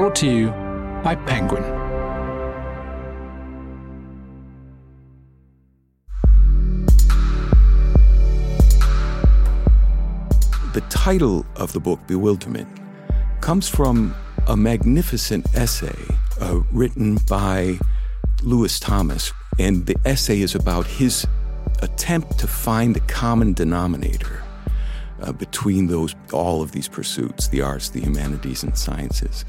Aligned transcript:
Brought 0.00 0.16
to 0.16 0.34
you 0.34 0.48
by 1.04 1.14
Penguin. 1.14 1.62
The 10.72 10.80
title 10.88 11.44
of 11.56 11.74
the 11.74 11.80
book, 11.80 12.00
Bewilderment, 12.06 12.66
comes 13.42 13.68
from 13.68 14.14
a 14.46 14.56
magnificent 14.56 15.44
essay 15.54 15.98
uh, 16.40 16.60
written 16.72 17.18
by 17.28 17.78
Lewis 18.42 18.80
Thomas. 18.80 19.34
And 19.58 19.84
the 19.84 19.96
essay 20.06 20.40
is 20.40 20.54
about 20.54 20.86
his 20.86 21.26
attempt 21.82 22.38
to 22.38 22.46
find 22.46 22.96
a 22.96 23.00
common 23.00 23.52
denominator 23.52 24.42
uh, 25.22 25.32
between 25.32 25.86
those 25.86 26.14
all 26.32 26.62
of 26.62 26.72
these 26.72 26.88
pursuits 26.88 27.48
the 27.48 27.60
arts 27.60 27.90
the 27.90 28.00
humanities 28.00 28.62
and 28.62 28.76
sciences 28.76 29.44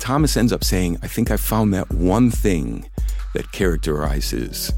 thomas 0.00 0.36
ends 0.36 0.52
up 0.52 0.64
saying 0.64 0.96
i 1.02 1.06
think 1.06 1.30
i 1.30 1.36
found 1.36 1.74
that 1.74 1.88
one 1.92 2.30
thing 2.30 2.88
that 3.34 3.52
characterizes 3.52 4.72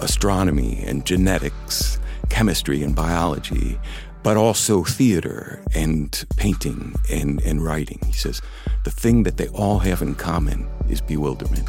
astronomy 0.00 0.84
and 0.86 1.06
genetics 1.06 1.98
chemistry 2.28 2.82
and 2.82 2.94
biology 2.94 3.80
but 4.22 4.36
also 4.36 4.84
theater 4.84 5.62
and 5.74 6.24
painting 6.36 6.94
and, 7.10 7.40
and 7.42 7.64
writing 7.64 7.98
he 8.04 8.12
says 8.12 8.42
the 8.84 8.90
thing 8.90 9.22
that 9.22 9.38
they 9.38 9.48
all 9.48 9.78
have 9.78 10.02
in 10.02 10.14
common 10.14 10.68
is 10.88 11.00
bewilderment 11.00 11.66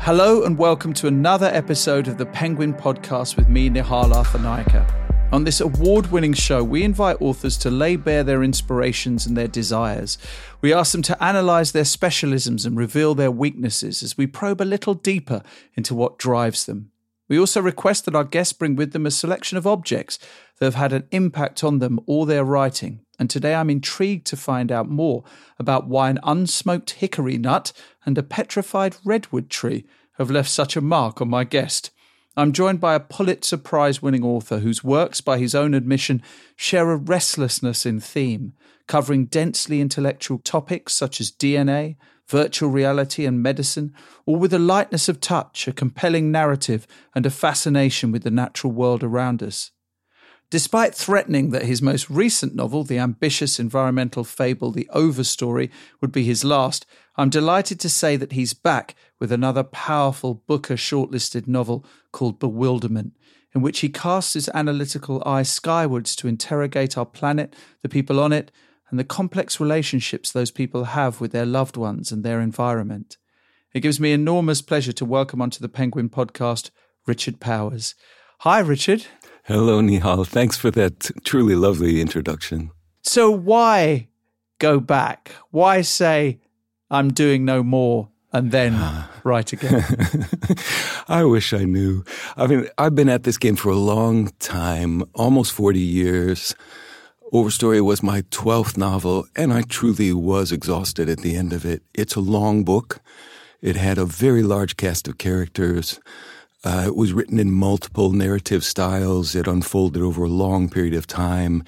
Hello 0.00 0.44
and 0.44 0.56
welcome 0.56 0.94
to 0.94 1.06
another 1.06 1.50
episode 1.52 2.08
of 2.08 2.16
the 2.16 2.24
Penguin 2.24 2.72
Podcast 2.72 3.36
with 3.36 3.48
me, 3.48 3.68
Nihal 3.68 4.14
Arthanayake. 4.14 4.97
On 5.30 5.44
this 5.44 5.60
award 5.60 6.10
winning 6.10 6.32
show, 6.32 6.64
we 6.64 6.82
invite 6.82 7.20
authors 7.20 7.58
to 7.58 7.70
lay 7.70 7.96
bare 7.96 8.24
their 8.24 8.42
inspirations 8.42 9.26
and 9.26 9.36
their 9.36 9.46
desires. 9.46 10.16
We 10.62 10.72
ask 10.72 10.92
them 10.92 11.02
to 11.02 11.16
analyse 11.20 11.70
their 11.70 11.84
specialisms 11.84 12.64
and 12.64 12.78
reveal 12.78 13.14
their 13.14 13.30
weaknesses 13.30 14.02
as 14.02 14.16
we 14.16 14.26
probe 14.26 14.62
a 14.62 14.64
little 14.64 14.94
deeper 14.94 15.42
into 15.74 15.94
what 15.94 16.18
drives 16.18 16.64
them. 16.64 16.92
We 17.28 17.38
also 17.38 17.60
request 17.60 18.06
that 18.06 18.14
our 18.14 18.24
guests 18.24 18.54
bring 18.54 18.74
with 18.74 18.92
them 18.92 19.04
a 19.04 19.10
selection 19.10 19.58
of 19.58 19.66
objects 19.66 20.18
that 20.58 20.64
have 20.64 20.76
had 20.76 20.94
an 20.94 21.06
impact 21.10 21.62
on 21.62 21.78
them 21.78 22.00
or 22.06 22.24
their 22.24 22.42
writing. 22.42 23.00
And 23.18 23.28
today 23.28 23.54
I'm 23.54 23.68
intrigued 23.68 24.26
to 24.28 24.36
find 24.36 24.72
out 24.72 24.88
more 24.88 25.24
about 25.58 25.88
why 25.88 26.08
an 26.08 26.20
unsmoked 26.22 26.90
hickory 26.92 27.36
nut 27.36 27.74
and 28.06 28.16
a 28.16 28.22
petrified 28.22 28.96
redwood 29.04 29.50
tree 29.50 29.84
have 30.16 30.30
left 30.30 30.48
such 30.48 30.74
a 30.74 30.80
mark 30.80 31.20
on 31.20 31.28
my 31.28 31.44
guest. 31.44 31.90
I'm 32.38 32.52
joined 32.52 32.78
by 32.78 32.94
a 32.94 33.00
Pulitzer 33.00 33.56
Prize 33.56 34.00
winning 34.00 34.22
author 34.22 34.60
whose 34.60 34.84
works, 34.84 35.20
by 35.20 35.38
his 35.38 35.56
own 35.56 35.74
admission, 35.74 36.22
share 36.54 36.88
a 36.92 36.96
restlessness 36.96 37.84
in 37.84 37.98
theme, 37.98 38.52
covering 38.86 39.24
densely 39.24 39.80
intellectual 39.80 40.38
topics 40.38 40.92
such 40.92 41.20
as 41.20 41.32
DNA, 41.32 41.96
virtual 42.28 42.70
reality, 42.70 43.26
and 43.26 43.42
medicine, 43.42 43.92
all 44.24 44.36
with 44.36 44.54
a 44.54 44.58
lightness 44.60 45.08
of 45.08 45.20
touch, 45.20 45.66
a 45.66 45.72
compelling 45.72 46.30
narrative, 46.30 46.86
and 47.12 47.26
a 47.26 47.30
fascination 47.30 48.12
with 48.12 48.22
the 48.22 48.30
natural 48.30 48.72
world 48.72 49.02
around 49.02 49.42
us. 49.42 49.72
Despite 50.48 50.94
threatening 50.94 51.50
that 51.50 51.64
his 51.64 51.82
most 51.82 52.08
recent 52.08 52.54
novel, 52.54 52.84
the 52.84 52.98
ambitious 52.98 53.58
environmental 53.58 54.22
fable 54.22 54.70
The 54.70 54.88
Overstory, 54.94 55.70
would 56.00 56.12
be 56.12 56.22
his 56.22 56.44
last, 56.44 56.86
I'm 57.18 57.30
delighted 57.30 57.80
to 57.80 57.88
say 57.88 58.14
that 58.14 58.30
he's 58.30 58.54
back 58.54 58.94
with 59.18 59.32
another 59.32 59.64
powerful 59.64 60.34
Booker 60.46 60.76
shortlisted 60.76 61.48
novel 61.48 61.84
called 62.12 62.38
Bewilderment, 62.38 63.16
in 63.52 63.60
which 63.60 63.80
he 63.80 63.88
casts 63.88 64.34
his 64.34 64.48
analytical 64.54 65.20
eye 65.26 65.42
skywards 65.42 66.14
to 66.14 66.28
interrogate 66.28 66.96
our 66.96 67.04
planet, 67.04 67.56
the 67.82 67.88
people 67.88 68.20
on 68.20 68.32
it, 68.32 68.52
and 68.88 69.00
the 69.00 69.04
complex 69.04 69.58
relationships 69.58 70.30
those 70.30 70.52
people 70.52 70.84
have 70.84 71.20
with 71.20 71.32
their 71.32 71.44
loved 71.44 71.76
ones 71.76 72.12
and 72.12 72.22
their 72.22 72.40
environment. 72.40 73.16
It 73.74 73.80
gives 73.80 73.98
me 73.98 74.12
enormous 74.12 74.62
pleasure 74.62 74.92
to 74.92 75.04
welcome 75.04 75.42
onto 75.42 75.58
the 75.58 75.68
Penguin 75.68 76.10
podcast 76.10 76.70
Richard 77.04 77.40
Powers. 77.40 77.96
Hi, 78.42 78.60
Richard. 78.60 79.06
Hello, 79.42 79.82
Nihal. 79.82 80.24
Thanks 80.24 80.56
for 80.56 80.70
that 80.70 81.10
truly 81.24 81.56
lovely 81.56 82.00
introduction. 82.00 82.70
So, 83.02 83.28
why 83.28 84.06
go 84.60 84.78
back? 84.78 85.32
Why 85.50 85.80
say, 85.80 86.38
I'm 86.90 87.12
doing 87.12 87.44
no 87.44 87.62
more 87.62 88.08
and 88.32 88.50
then 88.50 89.04
write 89.24 89.52
again? 89.52 89.84
I 91.08 91.24
wish 91.24 91.52
I 91.52 91.64
knew. 91.64 92.04
I 92.36 92.46
mean, 92.46 92.68
I've 92.76 92.94
been 92.94 93.08
at 93.08 93.24
this 93.24 93.38
game 93.38 93.56
for 93.56 93.70
a 93.70 93.76
long 93.76 94.30
time, 94.38 95.02
almost 95.14 95.52
40 95.52 95.78
years. 95.78 96.54
Overstory 97.32 97.84
was 97.84 98.02
my 98.02 98.22
12th 98.22 98.76
novel, 98.76 99.26
and 99.36 99.52
I 99.52 99.62
truly 99.62 100.12
was 100.12 100.50
exhausted 100.52 101.08
at 101.08 101.18
the 101.18 101.36
end 101.36 101.52
of 101.52 101.64
it. 101.64 101.82
It's 101.94 102.14
a 102.14 102.20
long 102.20 102.64
book. 102.64 103.00
It 103.60 103.76
had 103.76 103.98
a 103.98 104.06
very 104.06 104.42
large 104.42 104.76
cast 104.76 105.08
of 105.08 105.18
characters. 105.18 106.00
Uh, 106.64 106.84
it 106.86 106.96
was 106.96 107.12
written 107.12 107.38
in 107.38 107.52
multiple 107.52 108.12
narrative 108.12 108.64
styles. 108.64 109.34
It 109.34 109.46
unfolded 109.46 110.02
over 110.02 110.24
a 110.24 110.28
long 110.28 110.68
period 110.68 110.94
of 110.94 111.06
time. 111.06 111.64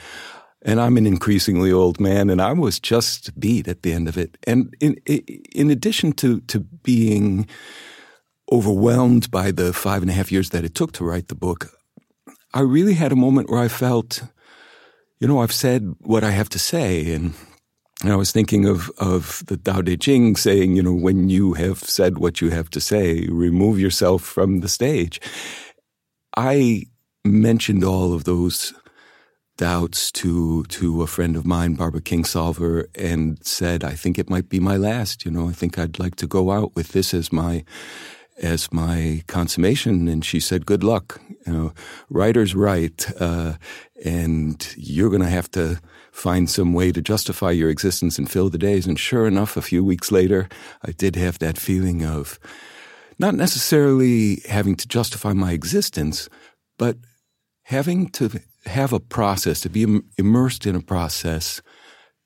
And 0.63 0.81
I'm 0.81 0.97
an 0.97 1.07
increasingly 1.07 1.73
old 1.73 2.01
man, 2.01 2.29
and 2.29 2.41
I 2.41 2.53
was 2.53 2.79
just 2.79 3.39
beat 3.41 3.67
at 3.67 3.83
the 3.83 3.93
end 3.93 4.09
of 4.09 4.19
it. 4.19 4.37
And 4.47 4.75
in, 4.81 4.95
in 5.07 5.71
addition 5.71 6.13
to, 6.15 6.41
to 6.41 6.61
being 6.61 7.49
overwhelmed 8.53 9.31
by 9.31 9.53
the 9.53 9.73
five 9.73 10.03
and 10.03 10.11
a 10.11 10.15
half 10.15 10.31
years 10.31 10.51
that 10.51 10.65
it 10.65 10.75
took 10.75 10.93
to 10.93 11.05
write 11.05 11.29
the 11.29 11.35
book, 11.35 11.71
I 12.53 12.61
really 12.61 12.95
had 12.95 13.13
a 13.13 13.17
moment 13.17 13.49
where 13.49 13.61
I 13.61 13.69
felt, 13.69 14.23
you 15.19 15.29
know, 15.29 15.41
I've 15.41 15.53
said 15.53 15.95
what 16.01 16.25
I 16.25 16.31
have 16.31 16.49
to 16.51 16.59
say. 16.59 17.15
And 17.15 17.35
and 18.03 18.13
I 18.13 18.17
was 18.17 18.33
thinking 18.33 18.65
of, 18.65 18.91
of 18.97 19.43
the 19.47 19.59
Tao 19.59 19.83
Te 19.83 19.97
Ching 19.97 20.35
saying, 20.35 20.75
you 20.75 20.83
know, 20.83 20.95
when 20.95 21.29
you 21.29 21.53
have 21.55 21.81
said 21.81 22.17
what 22.17 22.41
you 22.41 22.49
have 22.49 22.71
to 22.71 22.81
say, 22.81 23.27
remove 23.27 23.79
yourself 23.79 24.23
from 24.23 24.61
the 24.61 24.69
stage. 24.69 25.21
I 26.35 26.85
mentioned 27.27 27.85
all 27.85 28.15
of 28.15 28.25
those 28.25 28.73
doubts 29.61 30.11
to 30.11 30.65
to 30.65 31.03
a 31.03 31.07
friend 31.07 31.37
of 31.37 31.45
mine, 31.45 31.75
Barbara 31.75 32.01
Kingsolver, 32.01 32.87
and 32.95 33.39
said, 33.45 33.85
I 33.85 33.93
think 33.93 34.19
it 34.19 34.31
might 34.31 34.49
be 34.49 34.59
my 34.59 34.79
last. 34.79 35.27
You 35.27 35.31
know, 35.31 35.51
I 35.51 35.53
think 35.53 35.79
I'd 35.79 35.99
like 35.99 36.17
to 36.17 36.27
go 36.27 36.51
out 36.51 36.75
with 36.75 36.93
this 36.93 37.13
as 37.13 37.31
my 37.31 37.65
as 38.43 38.73
my 38.73 39.23
consummation. 39.27 40.09
And 40.09 40.25
she 40.25 40.41
said, 40.41 40.65
"Good 40.65 40.83
luck. 40.83 41.21
You 41.47 41.53
know, 41.53 41.73
writers 42.09 42.55
write, 42.55 43.13
uh, 43.21 43.57
and 44.03 44.67
you're 44.79 45.11
going 45.11 45.29
to 45.29 45.37
have 45.39 45.51
to." 45.51 45.81
find 46.13 46.51
some 46.51 46.75
way 46.75 46.91
to 46.93 47.01
justify 47.01 47.53
your 47.53 47.71
existence 47.71 48.19
and 48.19 48.29
fill 48.29 48.51
the 48.51 48.59
days. 48.59 48.85
And 48.85 48.99
sure 48.99 49.29
enough, 49.29 49.57
a 49.57 49.63
few 49.63 49.83
weeks 49.85 50.11
later, 50.11 50.49
I 50.83 50.91
did 50.91 51.15
have 51.17 51.39
that 51.39 51.57
feeling 51.57 52.05
of 52.05 52.39
not 53.17 53.35
necessarily 53.37 54.43
having 54.49 54.75
to 54.77 54.89
justify 54.89 55.33
my 55.33 55.53
existence, 55.53 56.29
but 56.77 56.97
having 57.63 58.09
to 58.09 58.41
have 58.67 58.93
a 58.93 59.01
process, 59.01 59.61
to 59.61 59.69
be 59.69 60.03
immersed 60.19 60.67
in 60.67 60.75
a 60.75 60.83
process 60.83 61.63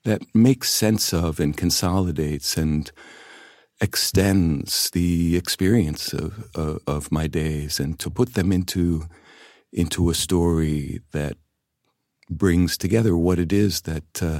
that 0.03 0.21
makes 0.33 0.71
sense 0.71 1.13
of 1.13 1.39
and 1.39 1.57
consolidates 1.57 2.57
and 2.57 2.91
extends 3.81 4.89
the 4.91 5.35
experience 5.35 6.13
of, 6.13 6.49
of, 6.55 6.79
of 6.87 7.11
my 7.11 7.27
days 7.27 7.79
and 7.79 7.99
to 7.99 8.09
put 8.09 8.33
them 8.33 8.51
into 8.51 9.03
into 9.73 10.09
a 10.09 10.13
story 10.13 11.01
that 11.11 11.35
brings 12.29 12.77
together 12.77 13.17
what 13.17 13.37
it 13.37 13.51
is 13.51 13.81
that 13.81 14.23
uh, 14.23 14.39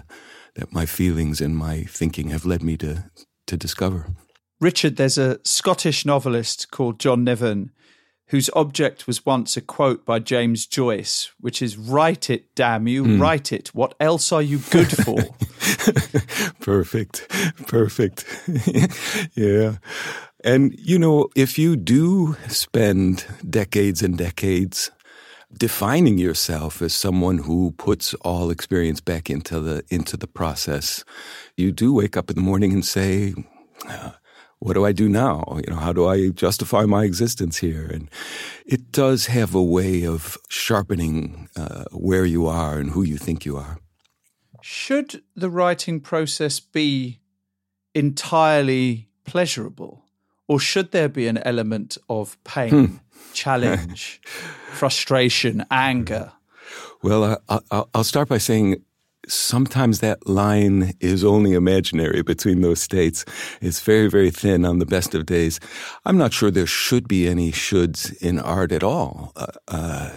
that 0.56 0.72
my 0.72 0.86
feelings 0.86 1.42
and 1.42 1.58
my 1.58 1.84
thinking 1.84 2.30
have 2.30 2.46
led 2.46 2.64
me 2.64 2.78
to 2.78 3.04
to 3.46 3.58
discover. 3.58 4.08
Richard, 4.62 4.96
there's 4.96 5.18
a 5.18 5.40
Scottish 5.44 6.06
novelist 6.06 6.72
called 6.72 7.00
John 7.00 7.26
Niven 7.26 7.72
whose 8.28 8.50
object 8.54 9.08
was 9.08 9.26
once 9.26 9.56
a 9.56 9.62
quote 9.62 10.06
by 10.06 10.20
James 10.20 10.66
Joyce, 10.66 11.32
which 11.40 11.62
is 11.62 11.78
"Write 11.78 12.30
it, 12.30 12.54
damn 12.56 12.88
you, 12.88 13.04
mm. 13.04 13.22
write 13.22 13.52
it. 13.52 13.70
What 13.74 13.96
else 14.00 14.32
are 14.32 14.42
you 14.42 14.60
good 14.70 14.92
for?" 14.92 15.18
perfect, 16.60 17.28
perfect. 17.68 18.26
yeah. 19.36 19.78
And, 20.44 20.76
you 20.80 21.00
know, 21.00 21.30
if 21.36 21.58
you 21.58 21.76
do 21.76 22.36
spend 22.48 23.26
decades 23.50 24.04
and 24.04 24.16
decades 24.16 24.92
defining 25.58 26.18
yourself 26.18 26.82
as 26.82 26.94
someone 26.94 27.40
who 27.40 27.72
puts 27.78 28.14
all 28.16 28.50
experience 28.50 29.00
back 29.00 29.30
into 29.30 29.60
the 29.60 29.84
into 29.90 30.18
the 30.18 30.28
process. 30.28 31.04
You 31.56 31.72
do 31.72 31.94
wake 31.94 32.18
up 32.18 32.30
in 32.30 32.36
the 32.36 32.42
morning 32.42 32.74
and 32.74 32.86
say, 32.86 33.34
uh, 33.88 34.12
"What 34.60 34.74
do 34.74 34.86
I 34.86 34.92
do 34.92 35.10
now? 35.10 35.60
You 35.66 35.74
know, 35.74 35.80
how 35.80 35.94
do 35.94 36.08
I 36.08 36.30
justify 36.30 36.86
my 36.86 37.04
existence 37.04 37.58
here?" 37.58 37.86
And 37.86 38.10
it 38.66 38.92
does 38.92 39.28
have 39.28 39.56
a 39.56 39.64
way 39.64 40.06
of 40.06 40.38
sharpening 40.50 41.50
uh, 41.56 41.86
where 41.92 42.26
you 42.26 42.48
are 42.48 42.80
and 42.80 42.92
who 42.92 43.04
you 43.04 43.18
think 43.18 43.46
you 43.46 43.58
are. 43.58 43.80
Should 44.62 45.22
the 45.36 45.50
writing 45.50 46.00
process 46.00 46.60
be 46.60 47.20
entirely 47.94 49.08
pleasurable, 49.24 50.06
or 50.48 50.60
should 50.60 50.92
there 50.92 51.10
be 51.10 51.28
an 51.28 51.38
element 51.40 51.98
of 52.10 52.44
pain? 52.44 52.70
Hmm 52.70 52.96
challenge, 53.36 54.22
frustration, 54.72 55.66
anger? 55.70 56.32
Well, 57.04 57.40
I, 57.48 57.84
will 57.94 58.04
start 58.04 58.30
by 58.30 58.40
saying 58.40 58.82
sometimes 59.28 60.00
that 60.00 60.28
line 60.28 60.94
is 61.00 61.24
only 61.24 61.54
imaginary 61.54 62.22
between 62.22 62.62
those 62.62 62.82
states. 62.82 63.26
It's 63.62 63.80
very, 63.82 64.08
very 64.08 64.32
thin 64.32 64.66
on 64.66 64.80
the 64.80 64.86
best 64.86 65.16
of 65.16 65.26
days. 65.26 65.60
I'm 66.06 66.18
not 66.18 66.34
sure 66.34 66.52
there 66.52 66.66
should 66.66 67.08
be 67.08 67.28
any 67.28 67.52
shoulds 67.52 68.16
in 68.22 68.40
art 68.40 68.72
at 68.72 68.84
all. 68.84 69.32
Uh, 69.36 69.48
uh, 69.68 70.12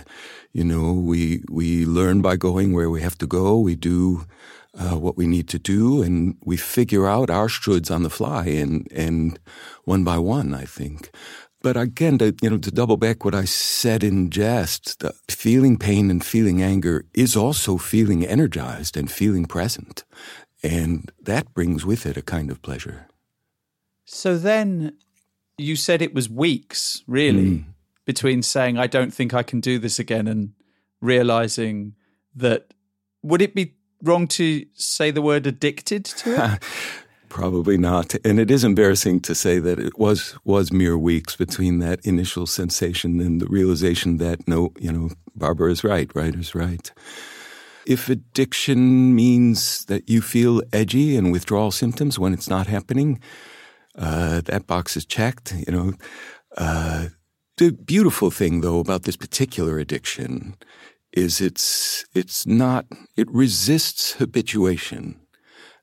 you 0.53 0.65
know, 0.65 0.93
we 0.93 1.43
we 1.51 1.85
learn 1.85 2.23
by 2.23 2.37
going 2.37 2.73
where 2.73 2.91
we 2.91 3.03
have 3.03 3.19
to 3.19 3.27
go. 3.27 3.59
We 3.59 3.77
do 3.77 4.25
uh, 4.79 4.97
what 4.97 5.17
we 5.17 5.27
need 5.27 5.49
to 5.49 5.59
do, 5.59 6.03
and 6.03 6.37
we 6.45 6.57
figure 6.57 7.07
out 7.07 7.31
our 7.31 7.49
shoulds 7.49 7.95
on 7.95 8.03
the 8.03 8.11
fly, 8.11 8.47
and 8.47 8.89
and 8.93 9.39
one 9.85 10.05
by 10.05 10.19
one, 10.19 10.55
I 10.55 10.65
think. 10.65 11.11
But 11.61 11.77
again, 11.77 12.19
to, 12.19 12.35
you 12.41 12.51
know, 12.51 12.59
to 12.59 12.71
double 12.71 12.97
back 12.97 13.25
what 13.25 13.35
I 13.35 13.45
said 13.45 14.05
in 14.05 14.31
jest, 14.31 15.03
feeling 15.29 15.77
pain 15.77 16.11
and 16.11 16.25
feeling 16.25 16.63
anger 16.63 17.05
is 17.15 17.37
also 17.37 17.79
feeling 17.79 18.25
energized 18.25 18.97
and 18.97 19.11
feeling 19.11 19.45
present. 19.45 20.05
And 20.63 21.11
that 21.21 21.53
brings 21.55 21.85
with 21.85 22.07
it 22.07 22.17
a 22.17 22.23
kind 22.23 22.51
of 22.51 22.63
pleasure. 22.63 23.09
So 24.05 24.39
then 24.39 24.93
you 25.57 25.75
said 25.75 26.01
it 26.01 26.15
was 26.15 26.31
weeks, 26.31 27.03
really, 27.07 27.47
mm. 27.47 27.65
between 28.05 28.43
saying, 28.43 28.79
I 28.79 28.87
don't 28.87 29.13
think 29.13 29.35
I 29.35 29.43
can 29.43 29.61
do 29.61 29.79
this 29.79 29.99
again 29.99 30.27
and 30.27 30.53
realizing 31.01 31.95
that. 32.35 32.73
Would 33.23 33.43
it 33.43 33.53
be 33.53 33.75
wrong 34.01 34.29
to 34.29 34.65
say 34.75 35.11
the 35.11 35.21
word 35.21 35.45
addicted 35.45 36.05
to 36.05 36.53
it? 36.53 36.63
Probably 37.29 37.77
not. 37.77 38.15
And 38.25 38.41
it 38.41 38.51
is 38.51 38.65
embarrassing 38.65 39.21
to 39.21 39.35
say 39.35 39.59
that 39.59 39.79
it 39.79 39.99
was 39.99 40.37
was 40.45 40.73
mere 40.73 40.97
weeks 40.97 41.37
between 41.37 41.79
that 41.81 42.01
initial 42.05 42.47
sensation 42.47 43.21
and 43.21 43.41
the 43.41 43.47
realization 43.47 44.17
that 44.19 44.47
no, 44.49 44.73
you 44.79 44.93
know, 44.93 45.11
Barbara 45.35 45.71
is 45.71 45.85
right, 45.85 46.11
writer's 46.15 46.55
write. 46.55 46.93
If 47.87 48.09
addiction 48.09 49.15
means 49.15 49.85
that 49.87 50.09
you 50.09 50.21
feel 50.21 50.63
edgy 50.73 51.17
and 51.17 51.33
withdrawal 51.33 51.71
symptoms 51.71 52.19
when 52.19 52.35
it's 52.35 52.49
not 52.49 52.67
happening, 52.67 53.21
uh, 53.97 54.41
that 54.43 54.67
box 54.67 54.97
is 54.97 55.05
checked. 55.05 55.55
You 55.67 55.73
know, 55.73 55.93
uh, 56.57 57.09
the 57.59 57.73
beautiful 57.73 58.31
thing 58.31 58.63
though 58.63 58.79
about 58.79 59.03
this 59.03 59.17
particular 59.17 59.79
addiction 59.79 60.55
is 61.13 61.41
it's 61.41 62.05
it's 62.15 62.47
not 62.47 62.87
it 63.17 63.29
resists 63.31 64.13
habituation 64.15 65.21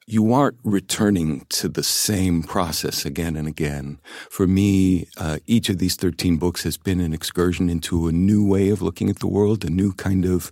you 0.07 0.31
aren't 0.33 0.57
returning 0.63 1.45
to 1.49 1.67
the 1.67 1.83
same 1.83 2.43
process 2.43 3.05
again 3.05 3.35
and 3.35 3.47
again. 3.47 3.99
For 4.29 4.45
me, 4.45 5.07
uh, 5.17 5.39
each 5.47 5.69
of 5.69 5.79
these 5.79 5.95
13 5.95 6.37
books 6.37 6.63
has 6.63 6.77
been 6.77 6.99
an 6.99 7.13
excursion 7.13 7.69
into 7.69 8.07
a 8.07 8.11
new 8.11 8.47
way 8.47 8.69
of 8.69 8.83
looking 8.83 9.09
at 9.09 9.19
the 9.19 9.27
world, 9.27 9.65
a 9.65 9.69
new 9.69 9.93
kind 9.93 10.25
of 10.25 10.51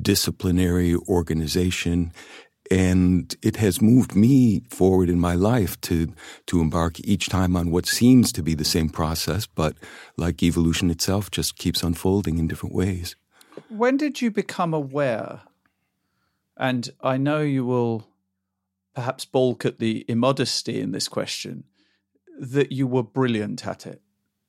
disciplinary 0.00 0.96
organization. 1.08 2.12
And 2.70 3.36
it 3.42 3.56
has 3.56 3.82
moved 3.82 4.16
me 4.16 4.62
forward 4.70 5.10
in 5.10 5.20
my 5.20 5.34
life 5.34 5.78
to, 5.82 6.10
to 6.46 6.60
embark 6.62 6.98
each 7.00 7.28
time 7.28 7.56
on 7.56 7.70
what 7.70 7.84
seems 7.84 8.32
to 8.32 8.42
be 8.42 8.54
the 8.54 8.64
same 8.64 8.88
process, 8.88 9.46
but 9.46 9.76
like 10.16 10.42
evolution 10.42 10.90
itself, 10.90 11.30
just 11.30 11.58
keeps 11.58 11.82
unfolding 11.82 12.38
in 12.38 12.48
different 12.48 12.74
ways. 12.74 13.16
When 13.68 13.98
did 13.98 14.22
you 14.22 14.30
become 14.30 14.72
aware? 14.72 15.42
And 16.56 16.88
I 17.02 17.18
know 17.18 17.42
you 17.42 17.66
will 17.66 18.06
perhaps 18.94 19.24
balk 19.24 19.64
at 19.64 19.78
the 19.78 20.04
immodesty 20.08 20.80
in 20.80 20.92
this 20.92 21.08
question 21.08 21.64
that 22.38 22.72
you 22.72 22.86
were 22.86 23.02
brilliant 23.02 23.66
at 23.66 23.86
it. 23.86 24.00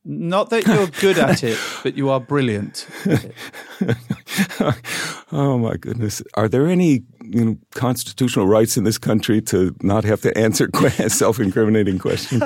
Not 0.08 0.52
that 0.52 0.68
you're 0.68 0.88
good 1.02 1.18
at 1.18 1.44
it, 1.44 1.58
but 1.84 1.98
you 1.98 2.10
are 2.10 2.20
brilliant. 2.20 2.88
oh 5.32 5.58
my 5.58 5.78
goodness! 5.78 6.22
Are 6.36 6.48
there 6.48 6.68
any 6.68 7.02
you 7.24 7.46
know, 7.46 7.58
constitutional 7.74 8.46
rights 8.46 8.78
in 8.78 8.84
this 8.84 9.00
country 9.00 9.42
to 9.44 9.76
not 9.82 10.04
have 10.04 10.22
to 10.22 10.38
answer 10.38 10.70
self-incriminating 11.08 11.98
questions? 11.98 12.44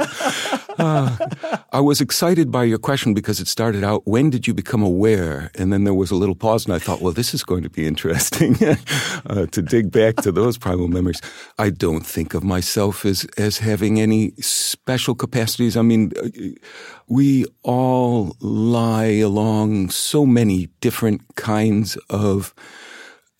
Uh, 0.80 1.16
I 1.72 1.80
was 1.80 2.02
excited 2.02 2.52
by 2.52 2.64
your 2.64 2.80
question 2.80 3.14
because 3.14 3.40
it 3.40 3.48
started 3.48 3.84
out, 3.84 4.08
when 4.08 4.30
did 4.30 4.48
you 4.48 4.54
become 4.54 4.82
aware? 4.82 5.52
And 5.56 5.72
then 5.72 5.84
there 5.84 5.94
was 5.94 6.10
a 6.10 6.16
little 6.16 6.36
pause, 6.36 6.66
and 6.66 6.74
I 6.74 6.80
thought, 6.80 7.02
well, 7.02 7.14
this 7.14 7.34
is 7.34 7.44
going 7.44 7.64
to 7.64 7.70
be 7.70 7.86
interesting 7.86 8.56
uh, 9.26 9.46
to 9.48 9.62
dig 9.62 9.92
back 9.92 10.16
to 10.18 10.32
those 10.32 10.58
primal 10.58 10.88
memories. 10.88 11.22
I 11.58 11.70
don't 11.70 12.06
think 12.06 12.34
of 12.34 12.44
myself 12.44 13.06
as, 13.06 13.26
as 13.38 13.60
having 13.60 14.00
any 14.00 14.32
special 14.40 15.16
capacities. 15.16 15.78
I 15.78 15.82
mean, 15.82 16.12
uh, 16.18 16.30
we 17.08 17.46
all 17.64 18.36
lie 18.40 19.20
along 19.20 19.90
so 19.90 20.26
many 20.26 20.70
different 20.82 21.22
kinds 21.36 21.98
of 22.10 22.54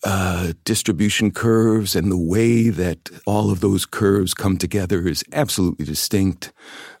uh, 0.04 0.52
distribution 0.64 1.30
curves 1.30 1.94
and 1.94 2.10
the 2.10 2.16
way 2.16 2.70
that 2.70 3.10
all 3.26 3.50
of 3.50 3.60
those 3.60 3.84
curves 3.84 4.34
come 4.34 4.56
together 4.56 5.06
is 5.06 5.22
absolutely 5.32 5.84
distinct. 5.84 6.52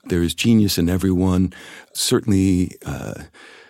There 0.04 0.22
is 0.22 0.34
genius 0.34 0.78
in 0.78 0.88
everyone. 0.88 1.52
Certainly, 1.94 2.72
uh, 2.84 3.14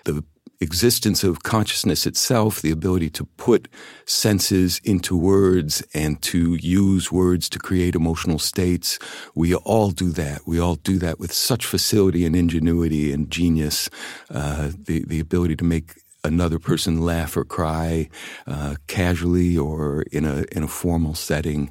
the 0.04 0.24
existence 0.60 1.24
of 1.24 1.42
consciousness 1.42 2.06
itself, 2.06 2.60
the 2.60 2.70
ability 2.70 3.08
to 3.08 3.24
put 3.24 3.68
senses 4.04 4.80
into 4.84 5.16
words 5.16 5.82
and 5.94 6.20
to 6.22 6.54
use 6.56 7.10
words 7.10 7.48
to 7.48 7.58
create 7.58 7.94
emotional 7.94 8.38
states. 8.38 8.98
We 9.34 9.54
all 9.54 9.90
do 9.90 10.10
that. 10.10 10.42
We 10.46 10.60
all 10.60 10.74
do 10.74 10.98
that 10.98 11.18
with 11.18 11.32
such 11.32 11.64
facility 11.64 12.26
and 12.26 12.36
ingenuity 12.36 13.12
and 13.12 13.30
genius. 13.30 13.88
Uh, 14.28 14.72
the 14.76 15.04
the 15.06 15.20
ability 15.20 15.56
to 15.56 15.64
make 15.64 15.94
another 16.24 16.58
person 16.58 17.00
laugh 17.00 17.36
or 17.36 17.44
cry 17.44 18.08
uh, 18.46 18.76
casually 18.86 19.56
or 19.56 20.02
in 20.12 20.24
a 20.24 20.44
in 20.52 20.62
a 20.62 20.68
formal 20.68 21.14
setting. 21.14 21.70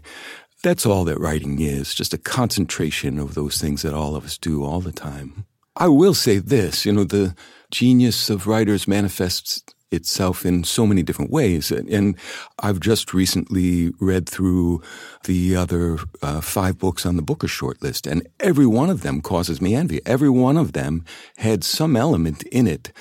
That's 0.62 0.86
all 0.86 1.06
that 1.06 1.20
writing 1.20 1.62
is, 1.62 1.96
just 1.96 2.14
a 2.14 2.18
concentration 2.18 3.18
of 3.18 3.34
those 3.34 3.62
things 3.62 3.82
that 3.82 3.94
all 3.94 4.16
of 4.16 4.26
us 4.26 4.38
do 4.38 4.64
all 4.64 4.82
the 4.82 4.92
time. 4.92 5.46
I 5.78 5.88
will 5.88 6.14
say 6.14 6.40
this, 6.40 6.86
you 6.86 6.92
know, 6.92 7.06
the 7.06 7.34
genius 7.72 8.30
of 8.30 8.46
writers 8.46 8.86
manifests 8.86 9.64
itself 9.92 10.46
in 10.46 10.64
so 10.64 10.86
many 10.86 11.02
different 11.02 11.32
ways. 11.32 11.72
And 11.72 12.16
I've 12.60 12.80
just 12.80 13.14
recently 13.14 13.92
read 14.00 14.28
through 14.28 14.82
the 15.24 15.56
other 15.56 15.98
uh, 16.22 16.42
five 16.42 16.78
books 16.78 17.06
on 17.06 17.16
the 17.16 17.22
Booker 17.22 17.48
shortlist, 17.48 18.10
and 18.10 18.28
every 18.40 18.68
one 18.68 18.90
of 18.90 19.02
them 19.02 19.22
causes 19.22 19.62
me 19.62 19.76
envy. 19.76 20.02
Every 20.06 20.30
one 20.30 20.58
of 20.58 20.74
them 20.74 21.06
had 21.38 21.64
some 21.64 21.96
element 21.96 22.44
in 22.44 22.68
it 22.68 22.92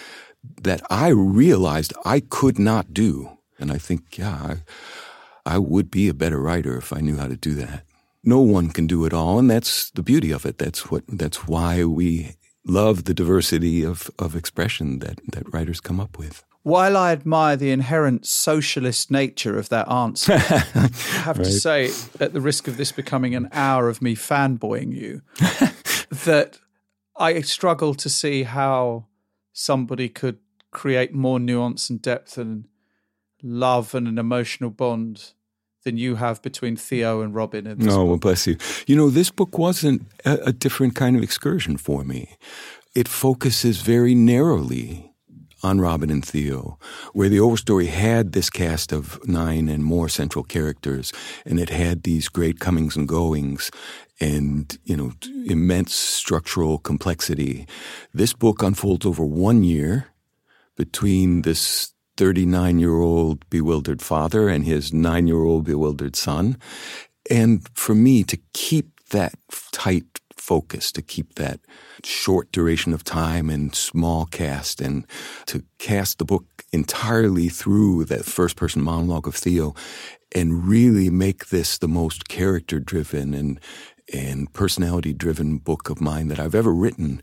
that 0.63 0.83
I 0.91 1.09
realized 1.09 1.93
I 2.05 2.21
could 2.21 2.59
not 2.59 2.95
do. 2.95 3.39
And 3.59 3.73
I 3.73 3.79
think, 3.79 4.19
yeah, 4.19 4.57
I, 5.47 5.55
I 5.55 5.59
would 5.59 5.91
be 5.91 6.09
a 6.09 6.15
better 6.15 6.41
writer 6.41 6.77
if 6.77 6.93
I 6.93 7.01
knew 7.01 7.17
how 7.17 7.27
to 7.27 7.37
do 7.37 7.55
that. 7.55 7.85
No 8.25 8.41
one 8.41 8.71
can 8.71 8.87
do 8.87 9.05
it 9.05 9.13
all, 9.13 9.39
and 9.39 9.51
that's 9.51 9.91
the 9.91 10.03
beauty 10.03 10.33
of 10.33 10.45
it. 10.45 10.59
That's 10.59 10.91
what 10.91 11.05
that's 11.09 11.47
why 11.47 11.85
we 11.85 12.37
love 12.69 13.05
the 13.05 13.15
diversity 13.15 13.85
of, 13.85 14.11
of 14.19 14.37
expression 14.37 14.99
that, 14.99 15.19
that 15.33 15.53
writers 15.53 15.81
come 15.81 15.99
up 15.99 16.19
with. 16.19 16.45
While 16.63 16.97
I 16.97 17.13
admire 17.13 17.57
the 17.57 17.71
inherent 17.71 18.27
socialist 18.27 19.11
nature 19.11 19.59
of 19.59 19.71
that 19.71 19.91
answer, 19.91 20.35
I 20.35 20.91
have 21.23 21.39
right. 21.39 21.45
to 21.45 21.51
say, 21.51 21.91
at 22.21 22.35
the 22.35 22.41
risk 22.41 22.69
of 22.69 22.77
this 22.77 22.93
becoming 22.93 23.35
an 23.35 23.49
hour 23.53 23.89
of 23.89 24.03
me 24.03 24.15
fanboying 24.15 24.93
you, 24.93 25.23
that 26.25 26.59
I 27.17 27.41
struggle 27.41 27.95
to 27.95 28.11
see 28.11 28.43
how 28.43 29.07
somebody 29.59 30.09
could 30.09 30.39
create 30.71 31.13
more 31.13 31.41
nuance 31.41 31.91
and 31.91 32.01
depth 32.01 32.39
and 32.39 32.69
love 33.43 33.95
and 33.95 34.07
an 34.07 34.19
emotional 34.19 34.71
bond 34.71 35.33
than 35.85 35.97
you 35.97 36.17
have 36.17 36.41
between 36.43 36.77
Theo 36.77 37.23
and 37.23 37.35
Robin. 37.35 37.67
In 37.67 37.89
oh, 37.89 38.05
well, 38.05 38.19
bless 38.19 38.47
you. 38.47 38.57
You 38.87 38.95
know, 38.95 39.11
this 39.11 39.31
book 39.31 39.59
wasn't 39.59 40.03
a, 40.25 40.35
a 40.47 40.53
different 40.53 40.95
kind 40.95 41.17
of 41.17 41.23
excursion 41.23 41.77
for 41.77 42.05
me. 42.05 42.37
It 42.95 43.09
focuses 43.09 43.81
very 43.81 44.15
narrowly 44.15 45.08
on 45.63 45.81
Robin 45.81 46.11
and 46.11 46.25
Theo, 46.25 46.79
where 47.13 47.29
the 47.29 47.39
overstory 47.39 47.87
had 47.87 48.33
this 48.33 48.51
cast 48.51 48.93
of 48.93 49.19
nine 49.27 49.69
and 49.69 49.85
more 49.85 50.09
central 50.09 50.45
characters, 50.45 51.13
and 51.45 51.59
it 51.59 51.71
had 51.71 52.03
these 52.03 52.29
great 52.29 52.61
comings 52.61 52.97
and 52.97 53.09
goings, 53.09 53.71
and 54.21 54.79
you 54.85 54.97
know 54.97 55.13
immense 55.47 55.95
structural 55.95 56.79
complexity. 56.79 57.67
This 58.13 58.33
book 58.33 58.63
unfolds 58.63 59.07
over 59.07 59.25
one 59.25 59.65
year 59.65 60.09
between 60.77 61.43
this 61.43 61.93
39 62.17 62.79
year 62.79 62.99
old 62.99 63.49
bewildered 63.49 64.03
father 64.03 64.49
and 64.49 64.65
his 64.65 64.93
nine 64.93 65.27
year 65.27 65.43
old 65.43 65.65
bewildered 65.65 66.17
son. 66.17 66.57
And 67.31 67.67
for 67.75 67.95
me 67.95 68.25
to 68.25 68.39
keep 68.53 69.09
that 69.11 69.35
tight 69.73 70.21
focus, 70.41 70.91
to 70.93 71.03
keep 71.03 71.35
that 71.35 71.61
short 72.05 72.51
duration 72.53 72.93
of 72.93 73.05
time 73.05 73.51
and 73.51 73.75
small 73.75 74.27
cast, 74.27 74.81
and 74.81 75.07
to 75.47 75.65
cast 75.79 76.19
the 76.19 76.25
book 76.25 76.65
entirely 76.73 77.49
through 77.49 78.05
that 78.05 78.25
first 78.25 78.57
person 78.57 78.83
monologue 78.83 79.27
of 79.27 79.35
Theo 79.35 79.75
and 80.35 80.69
really 80.69 81.11
make 81.11 81.49
this 81.49 81.79
the 81.79 81.89
most 81.89 82.29
character 82.29 82.79
driven 82.79 83.35
and 83.35 83.61
and 84.13 84.51
personality 84.55 85.13
driven 85.13 85.59
book 85.59 85.91
of 85.91 86.01
mine 86.01 86.29
that 86.29 86.41
I've 86.41 86.55
ever 86.55 86.73
written. 86.73 87.21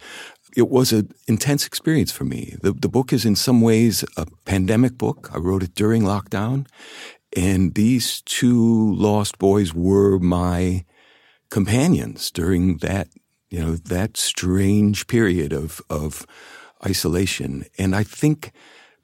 It 0.55 0.69
was 0.69 0.93
an 0.93 1.11
intense 1.27 1.65
experience 1.65 2.11
for 2.11 2.25
me. 2.25 2.57
The, 2.61 2.73
the 2.73 2.87
book 2.87 3.11
is 3.11 3.25
in 3.25 3.35
some 3.35 3.61
ways 3.61 4.05
a 4.15 4.27
pandemic 4.45 4.95
book. 4.95 5.31
I 5.33 5.39
wrote 5.39 5.63
it 5.63 5.73
during 5.73 6.03
lockdown. 6.03 6.67
And 7.35 7.73
these 7.73 8.21
two 8.21 8.93
lost 8.93 9.39
boys 9.39 9.73
were 9.73 10.19
my 10.19 10.85
companions 11.55 12.31
during 12.31 12.79
that, 12.79 13.07
you 13.49 13.57
know, 13.57 13.77
that 13.77 14.17
strange 14.17 15.07
period 15.07 15.53
of, 15.53 15.81
of 15.89 16.25
isolation. 16.85 17.63
And 17.77 17.95
I 17.95 18.03
think 18.03 18.51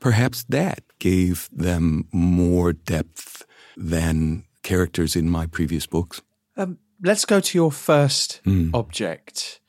perhaps 0.02 0.44
that 0.50 0.84
gave 1.00 1.48
them 1.54 2.10
more 2.12 2.74
depth 2.74 3.46
than 3.78 4.44
characters 4.64 5.16
in 5.16 5.30
my 5.30 5.46
previous 5.48 5.88
books. 5.88 6.22
Um, 6.58 6.78
let's 7.02 7.24
go 7.24 7.40
to 7.40 7.58
your 7.58 7.72
first 7.72 8.42
mm. 8.46 8.70
object. 8.74 9.62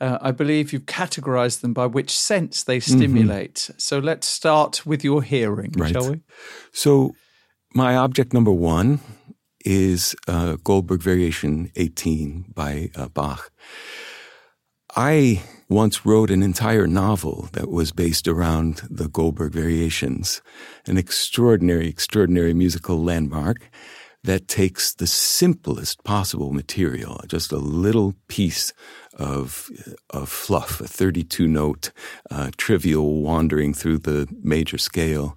Uh, 0.00 0.16
I 0.22 0.30
believe 0.30 0.72
you've 0.72 0.86
categorized 0.86 1.60
them 1.60 1.74
by 1.74 1.84
which 1.84 2.18
sense 2.18 2.64
they 2.64 2.78
mm-hmm. 2.78 2.96
stimulate. 2.96 3.56
Mm-hmm. 3.56 3.78
So 3.78 3.98
let's 3.98 4.26
start 4.26 4.86
with 4.86 5.04
your 5.04 5.22
hearing, 5.22 5.72
right. 5.76 5.92
shall 5.92 6.12
we? 6.12 6.22
So, 6.72 7.12
my 7.74 7.96
object 7.96 8.32
number 8.32 8.50
one 8.50 9.00
is 9.68 10.16
uh, 10.26 10.56
Goldberg 10.64 11.02
Variation 11.02 11.70
18 11.76 12.52
by 12.54 12.90
uh, 12.96 13.08
Bach. 13.08 13.52
I 14.96 15.42
once 15.68 16.06
wrote 16.06 16.30
an 16.30 16.42
entire 16.42 16.86
novel 16.86 17.50
that 17.52 17.68
was 17.68 17.92
based 17.92 18.26
around 18.26 18.80
the 18.88 19.08
Goldberg 19.10 19.52
Variations, 19.52 20.40
an 20.86 20.96
extraordinary, 20.96 21.86
extraordinary 21.86 22.54
musical 22.54 23.04
landmark 23.04 23.68
that 24.24 24.48
takes 24.48 24.94
the 24.94 25.06
simplest 25.06 26.02
possible 26.02 26.52
material, 26.54 27.20
just 27.28 27.52
a 27.52 27.58
little 27.58 28.14
piece 28.26 28.72
of, 29.18 29.68
of 30.08 30.30
fluff, 30.30 30.80
a 30.80 30.88
32 30.88 31.46
note 31.46 31.92
uh, 32.30 32.50
trivial 32.56 33.20
wandering 33.20 33.74
through 33.74 33.98
the 33.98 34.26
major 34.42 34.78
scale, 34.78 35.36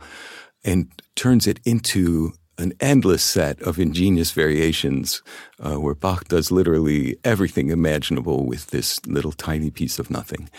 and 0.63 0.89
turns 1.17 1.47
it 1.47 1.59
into 1.65 2.31
an 2.61 2.73
endless 2.79 3.23
set 3.23 3.61
of 3.63 3.79
ingenious 3.79 4.31
variations 4.31 5.23
uh, 5.59 5.75
where 5.75 5.95
Bach 5.95 6.27
does 6.27 6.51
literally 6.51 7.17
everything 7.23 7.69
imaginable 7.69 8.45
with 8.45 8.67
this 8.67 9.03
little 9.05 9.31
tiny 9.31 9.71
piece 9.71 9.97
of 9.97 10.11
nothing. 10.11 10.49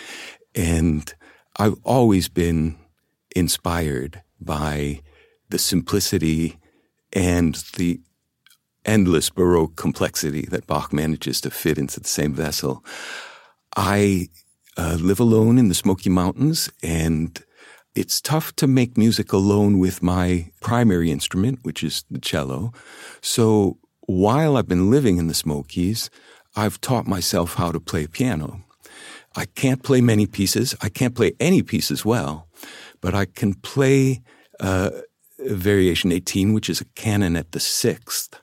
And 0.55 1.15
I've 1.59 1.77
always 1.85 2.29
been 2.29 2.77
inspired 3.37 4.23
by 4.41 5.01
the 5.51 5.59
simplicity 5.59 6.59
and 7.13 7.55
the 7.77 8.01
endless 8.85 9.31
Baroque 9.31 9.77
complexity 9.77 10.43
that 10.47 10.67
Bach 10.67 10.93
manages 10.93 11.41
to 11.43 11.51
fit 11.51 11.79
into 11.79 12.01
the 12.01 12.09
same 12.09 12.35
vessel. 12.35 12.85
I 13.77 14.29
uh, 14.77 14.99
live 15.01 15.21
alone 15.21 15.57
in 15.57 15.69
the 15.69 15.75
Smoky 15.75 16.11
Mountains 16.11 16.69
and 16.83 17.43
it's 17.95 18.21
tough 18.21 18.55
to 18.57 18.67
make 18.67 18.97
music 18.97 19.33
alone 19.33 19.79
with 19.79 20.03
my 20.03 20.51
primary 20.61 21.11
instrument, 21.11 21.59
which 21.63 21.83
is 21.83 22.05
the 22.11 22.19
cello. 22.19 22.73
So 23.21 23.79
while 24.01 24.57
I've 24.57 24.69
been 24.69 24.91
living 24.91 25.19
in 25.19 25.27
the 25.27 25.35
Smokies, 25.35 26.11
I've 26.57 26.81
taught 26.81 27.07
myself 27.07 27.55
how 27.55 27.73
to 27.73 27.81
play 27.81 28.07
piano. 28.07 28.65
I 29.37 29.47
can't 29.47 29.83
play 29.83 30.01
many 30.01 30.27
pieces. 30.27 30.75
I 30.81 30.89
can't 30.89 31.15
play 31.15 31.33
any 31.41 31.63
pieces 31.63 32.05
well, 32.05 32.49
but 33.01 33.15
I 33.15 33.25
can 33.25 33.55
play 33.55 34.23
uh, 34.61 34.91
Variation 35.39 36.13
18, 36.13 36.53
which 36.53 36.69
is 36.69 36.81
a 36.81 36.87
canon 36.95 37.37
at 37.37 37.53
the 37.53 37.61
sixth, 37.61 38.41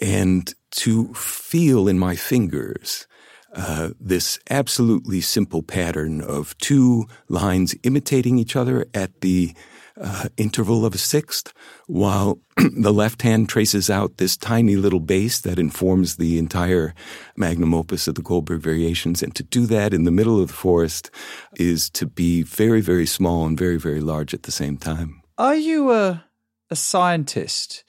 and 0.00 0.52
to 0.70 1.12
feel 1.14 1.88
in 1.88 1.98
my 1.98 2.16
fingers 2.16 3.06
uh, 3.54 3.90
this 4.00 4.38
absolutely 4.50 5.20
simple 5.20 5.62
pattern 5.62 6.20
of 6.20 6.56
two 6.58 7.06
lines 7.28 7.74
imitating 7.82 8.38
each 8.38 8.56
other 8.56 8.86
at 8.94 9.20
the 9.20 9.54
uh, 10.00 10.28
interval 10.36 10.84
of 10.84 10.94
a 10.94 10.98
sixth, 10.98 11.52
while 11.86 12.40
the 12.56 12.92
left 12.92 13.22
hand 13.22 13.48
traces 13.48 13.88
out 13.88 14.16
this 14.16 14.36
tiny 14.36 14.74
little 14.76 15.00
bass 15.00 15.40
that 15.40 15.58
informs 15.58 16.16
the 16.16 16.36
entire 16.38 16.94
magnum 17.36 17.72
opus 17.72 18.08
of 18.08 18.16
the 18.16 18.22
Goldberg 18.22 18.60
variations. 18.60 19.22
And 19.22 19.34
to 19.36 19.42
do 19.44 19.66
that 19.66 19.94
in 19.94 20.04
the 20.04 20.10
middle 20.10 20.40
of 20.40 20.48
the 20.48 20.54
forest 20.54 21.10
is 21.56 21.88
to 21.90 22.06
be 22.06 22.42
very, 22.42 22.80
very 22.80 23.06
small 23.06 23.46
and 23.46 23.58
very, 23.58 23.76
very 23.76 24.00
large 24.00 24.34
at 24.34 24.42
the 24.42 24.52
same 24.52 24.76
time. 24.76 25.22
Are 25.38 25.56
you 25.56 25.92
a, 25.92 26.24
a 26.70 26.76
scientist 26.76 27.84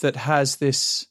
that 0.00 0.16
has 0.16 0.56
this 0.56 1.06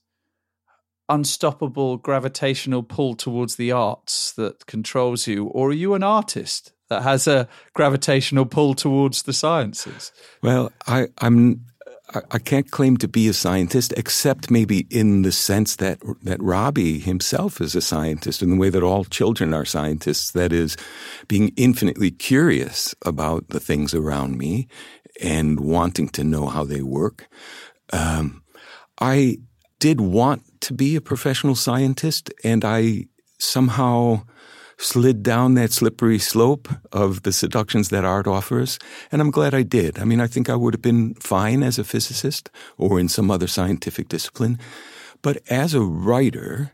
unstoppable 1.10 1.98
gravitational 1.98 2.84
pull 2.84 3.16
towards 3.16 3.56
the 3.56 3.72
arts 3.72 4.32
that 4.34 4.66
controls 4.66 5.28
you, 5.28 5.46
or 5.46 5.70
are 5.70 5.74
you 5.74 5.94
an 5.94 6.04
artist 6.04 6.74
that 6.90 7.04
has 7.04 7.28
a 7.28 7.48
gravitational 7.74 8.46
pull 8.46 8.74
towards 8.74 9.24
the 9.24 9.34
sciences? 9.34 10.12
Well, 10.42 10.72
I, 10.88 11.08
I'm. 11.20 11.66
I 12.30 12.38
can't 12.38 12.70
claim 12.70 12.98
to 12.98 13.08
be 13.08 13.28
a 13.28 13.34
scientist, 13.34 13.92
except 13.98 14.52
maybe 14.52 14.86
in 14.92 15.24
the 15.24 15.32
sense 15.32 15.78
that 15.78 16.00
that 16.22 16.44
Robbie 16.44 17.00
himself 17.00 17.60
is 17.60 17.76
a 17.76 17.82
scientist, 17.82 18.44
in 18.44 18.52
the 18.52 18.58
way 18.58 18.70
that 18.70 18.84
all 18.84 19.04
children 19.06 19.52
are 19.54 19.66
scientists. 19.66 20.32
That 20.32 20.54
is, 20.54 20.78
being 21.28 21.52
infinitely 21.56 22.12
curious 22.12 22.94
about 23.04 23.48
the 23.48 23.60
things 23.60 23.96
around 23.96 24.38
me 24.38 24.68
and 25.22 25.60
wanting 25.60 26.10
to 26.10 26.24
know 26.24 26.48
how 26.48 26.64
they 26.64 26.82
work. 26.82 27.28
Um, 27.92 28.44
I 29.00 29.38
did 29.80 30.00
want 30.00 30.53
to 30.64 30.74
be 30.74 30.96
a 30.96 31.02
professional 31.02 31.56
scientist, 31.56 32.34
and 32.44 32.66
I 32.66 33.06
somehow 33.40 34.24
slid 34.78 35.24
down 35.24 35.54
that 35.54 35.72
slippery 35.72 36.20
slope 36.20 36.68
of 36.92 37.24
the 37.24 37.32
seductions 37.32 37.90
that 37.90 38.06
art 38.06 38.28
offers. 38.28 38.80
And 39.12 39.22
I'm 39.22 39.32
glad 39.32 39.54
I 39.54 39.64
did. 39.64 40.00
I 40.00 40.06
mean, 40.06 40.20
I 40.20 40.28
think 40.28 40.50
I 40.50 40.56
would 40.56 40.74
have 40.74 40.82
been 40.82 41.14
fine 41.16 41.64
as 41.64 41.78
a 41.78 41.84
physicist 41.84 42.50
or 42.78 43.00
in 43.00 43.08
some 43.08 43.30
other 43.30 43.48
scientific 43.48 44.10
discipline. 44.10 44.58
But 45.22 45.38
as 45.50 45.74
a 45.74 45.82
writer, 45.82 46.74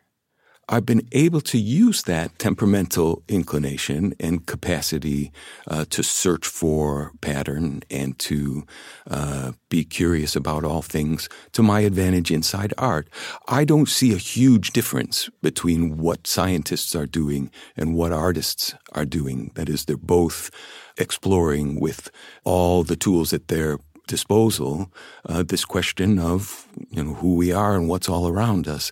I've 0.71 0.85
been 0.85 1.07
able 1.11 1.41
to 1.41 1.57
use 1.57 2.03
that 2.03 2.37
temperamental 2.37 3.23
inclination 3.27 4.13
and 4.19 4.45
capacity 4.45 5.31
uh, 5.67 5.85
to 5.89 6.03
search 6.03 6.45
for 6.45 7.11
pattern 7.21 7.81
and 7.89 8.17
to 8.19 8.67
uh, 9.09 9.53
be 9.69 9.83
curious 9.83 10.35
about 10.35 10.63
all 10.63 10.83
things 10.83 11.27
to 11.53 11.63
my 11.63 11.79
advantage 11.79 12.29
inside 12.29 12.75
art. 12.77 13.09
I 13.47 13.65
don't 13.65 13.89
see 13.89 14.13
a 14.13 14.17
huge 14.17 14.71
difference 14.71 15.27
between 15.41 15.97
what 15.97 16.27
scientists 16.27 16.95
are 16.95 17.07
doing 17.07 17.49
and 17.75 17.95
what 17.95 18.11
artists 18.11 18.75
are 18.93 19.05
doing. 19.05 19.51
That 19.55 19.69
is, 19.69 19.85
they're 19.85 19.97
both 19.97 20.51
exploring 20.99 21.79
with 21.79 22.11
all 22.43 22.83
the 22.83 22.95
tools 22.95 23.33
at 23.33 23.47
their 23.47 23.79
disposal 24.09 24.91
uh, 25.27 25.43
this 25.43 25.63
question 25.63 26.17
of 26.17 26.67
you 26.89 27.03
know 27.03 27.13
who 27.13 27.35
we 27.35 27.51
are 27.53 27.75
and 27.75 27.87
what's 27.87 28.09
all 28.09 28.27
around 28.27 28.67
us. 28.67 28.91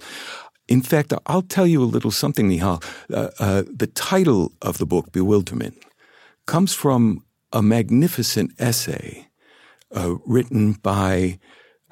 In 0.67 0.81
fact, 0.81 1.13
I'll 1.25 1.41
tell 1.43 1.67
you 1.67 1.81
a 1.81 1.85
little 1.85 2.11
something, 2.11 2.49
Nihal. 2.49 2.83
Uh, 3.11 3.29
uh, 3.39 3.63
the 3.73 3.87
title 3.87 4.51
of 4.61 4.77
the 4.77 4.85
book, 4.85 5.11
Bewilderment, 5.11 5.77
comes 6.45 6.73
from 6.73 7.23
a 7.53 7.61
magnificent 7.61 8.51
essay 8.59 9.27
uh, 9.95 10.15
written 10.25 10.73
by 10.73 11.39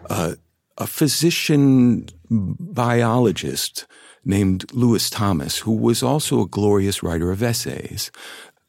uh, 0.10 0.36
a 0.78 0.88
physician 0.88 2.08
biologist 2.30 3.86
named 4.26 4.66
Lewis 4.74 5.10
Thomas, 5.10 5.60
who 5.60 5.72
was 5.72 6.04
also 6.04 6.42
a 6.42 6.48
glorious 6.48 7.02
writer 7.02 7.32
of 7.32 7.44
essays. 7.44 8.12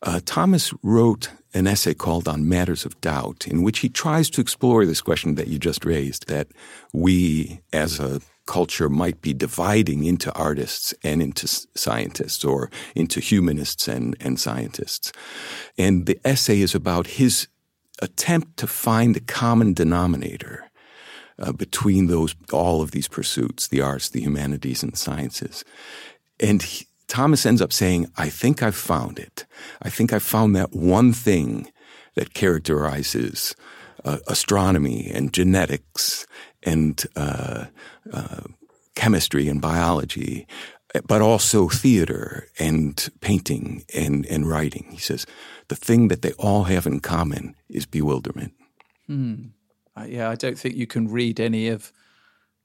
Uh, 0.02 0.20
Thomas 0.24 0.72
wrote 0.82 1.30
an 1.54 1.66
essay 1.66 1.94
called 1.94 2.28
On 2.28 2.48
Matters 2.48 2.84
of 2.84 3.00
Doubt, 3.00 3.48
in 3.48 3.62
which 3.62 3.80
he 3.80 3.88
tries 3.88 4.28
to 4.30 4.40
explore 4.40 4.84
this 4.84 5.00
question 5.00 5.34
that 5.36 5.48
you 5.48 5.58
just 5.58 5.84
raised 5.84 6.28
that 6.28 6.48
we, 6.92 7.60
as 7.72 7.98
a 7.98 8.20
culture 8.46 8.88
might 8.88 9.20
be 9.20 9.34
dividing 9.34 10.04
into 10.04 10.32
artists 10.34 10.94
and 11.02 11.20
into 11.20 11.46
scientists 11.46 12.44
or 12.44 12.70
into 12.94 13.20
humanists 13.20 13.88
and, 13.88 14.16
and 14.20 14.40
scientists. 14.40 15.12
And 15.76 16.06
the 16.06 16.18
essay 16.24 16.60
is 16.60 16.74
about 16.74 17.06
his 17.06 17.48
attempt 18.00 18.56
to 18.58 18.66
find 18.66 19.16
a 19.16 19.20
common 19.20 19.72
denominator 19.72 20.70
uh, 21.38 21.52
between 21.52 22.06
those 22.06 22.34
all 22.52 22.82
of 22.82 22.90
these 22.90 23.08
pursuits 23.08 23.68
the 23.68 23.80
arts 23.80 24.10
the 24.10 24.20
humanities 24.20 24.82
and 24.82 24.96
sciences 24.96 25.64
and 26.40 26.84
thomas 27.08 27.46
ends 27.46 27.62
up 27.62 27.72
saying 27.72 28.06
i 28.16 28.28
think 28.28 28.62
i've 28.62 28.76
found 28.76 29.18
it 29.18 29.46
i 29.82 29.90
think 29.90 30.12
i've 30.12 30.22
found 30.22 30.54
that 30.54 30.72
one 30.72 31.12
thing 31.12 31.70
that 32.14 32.34
characterizes 32.34 33.54
uh, 34.04 34.18
astronomy 34.28 35.10
and 35.12 35.32
genetics 35.32 36.26
and 36.62 37.04
uh, 37.16 37.66
uh, 38.12 38.42
chemistry 38.94 39.48
and 39.48 39.60
biology, 39.60 40.46
but 41.06 41.20
also 41.20 41.68
theater 41.68 42.48
and 42.58 43.08
painting 43.20 43.84
and, 43.94 44.26
and 44.26 44.48
writing. 44.48 44.88
He 44.90 44.98
says 44.98 45.26
the 45.68 45.76
thing 45.76 46.08
that 46.08 46.22
they 46.22 46.32
all 46.32 46.64
have 46.64 46.86
in 46.86 47.00
common 47.00 47.54
is 47.68 47.86
bewilderment. 47.86 48.54
Uh, 49.96 50.04
yeah, 50.04 50.30
I 50.30 50.34
don't 50.34 50.58
think 50.58 50.74
you 50.76 50.86
can 50.86 51.08
read 51.08 51.40
any 51.40 51.68
of 51.68 51.92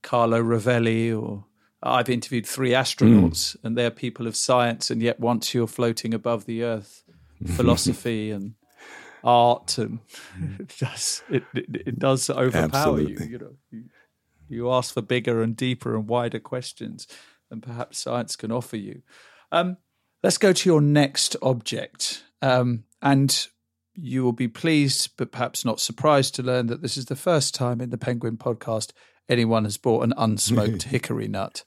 Carlo 0.01 0.41
Rovelli 0.41 1.11
or 1.15 1.45
I've 1.83 2.09
interviewed 2.09 2.45
three 2.45 2.71
astronauts, 2.71 3.55
mm. 3.55 3.63
and 3.63 3.77
they're 3.77 3.91
people 3.91 4.27
of 4.27 4.35
science, 4.35 4.91
and 4.91 5.01
yet 5.01 5.19
once 5.19 5.53
you're 5.53 5.67
floating 5.67 6.13
above 6.13 6.45
the 6.45 6.63
earth, 6.63 7.03
philosophy 7.55 8.29
and 8.29 8.53
art, 9.23 9.77
and 9.79 9.99
it 10.59 10.75
does 10.79 11.23
it, 11.29 11.43
it, 11.53 11.65
it 11.87 11.99
does 11.99 12.29
overpower 12.29 12.99
Absolutely. 12.99 13.25
you. 13.25 13.31
You 13.31 13.37
know. 13.39 13.83
You 14.51 14.71
ask 14.71 14.93
for 14.93 15.01
bigger 15.01 15.41
and 15.41 15.55
deeper 15.55 15.95
and 15.95 16.07
wider 16.07 16.39
questions 16.39 17.07
than 17.49 17.61
perhaps 17.61 17.99
science 17.99 18.35
can 18.35 18.51
offer 18.51 18.77
you. 18.77 19.01
Um, 19.51 19.77
let's 20.23 20.37
go 20.37 20.53
to 20.53 20.69
your 20.69 20.81
next 20.81 21.35
object. 21.41 22.23
Um, 22.41 22.83
and 23.01 23.47
you 23.93 24.23
will 24.23 24.31
be 24.31 24.47
pleased, 24.47 25.11
but 25.17 25.31
perhaps 25.31 25.65
not 25.65 25.79
surprised 25.79 26.35
to 26.35 26.43
learn 26.43 26.67
that 26.67 26.81
this 26.81 26.97
is 26.97 27.05
the 27.05 27.15
first 27.15 27.53
time 27.53 27.81
in 27.81 27.89
the 27.89 27.97
Penguin 27.97 28.37
podcast 28.37 28.91
anyone 29.31 29.63
has 29.63 29.77
bought 29.77 30.03
an 30.03 30.13
unsmoked 30.17 30.83
hickory 30.83 31.27
nut 31.27 31.63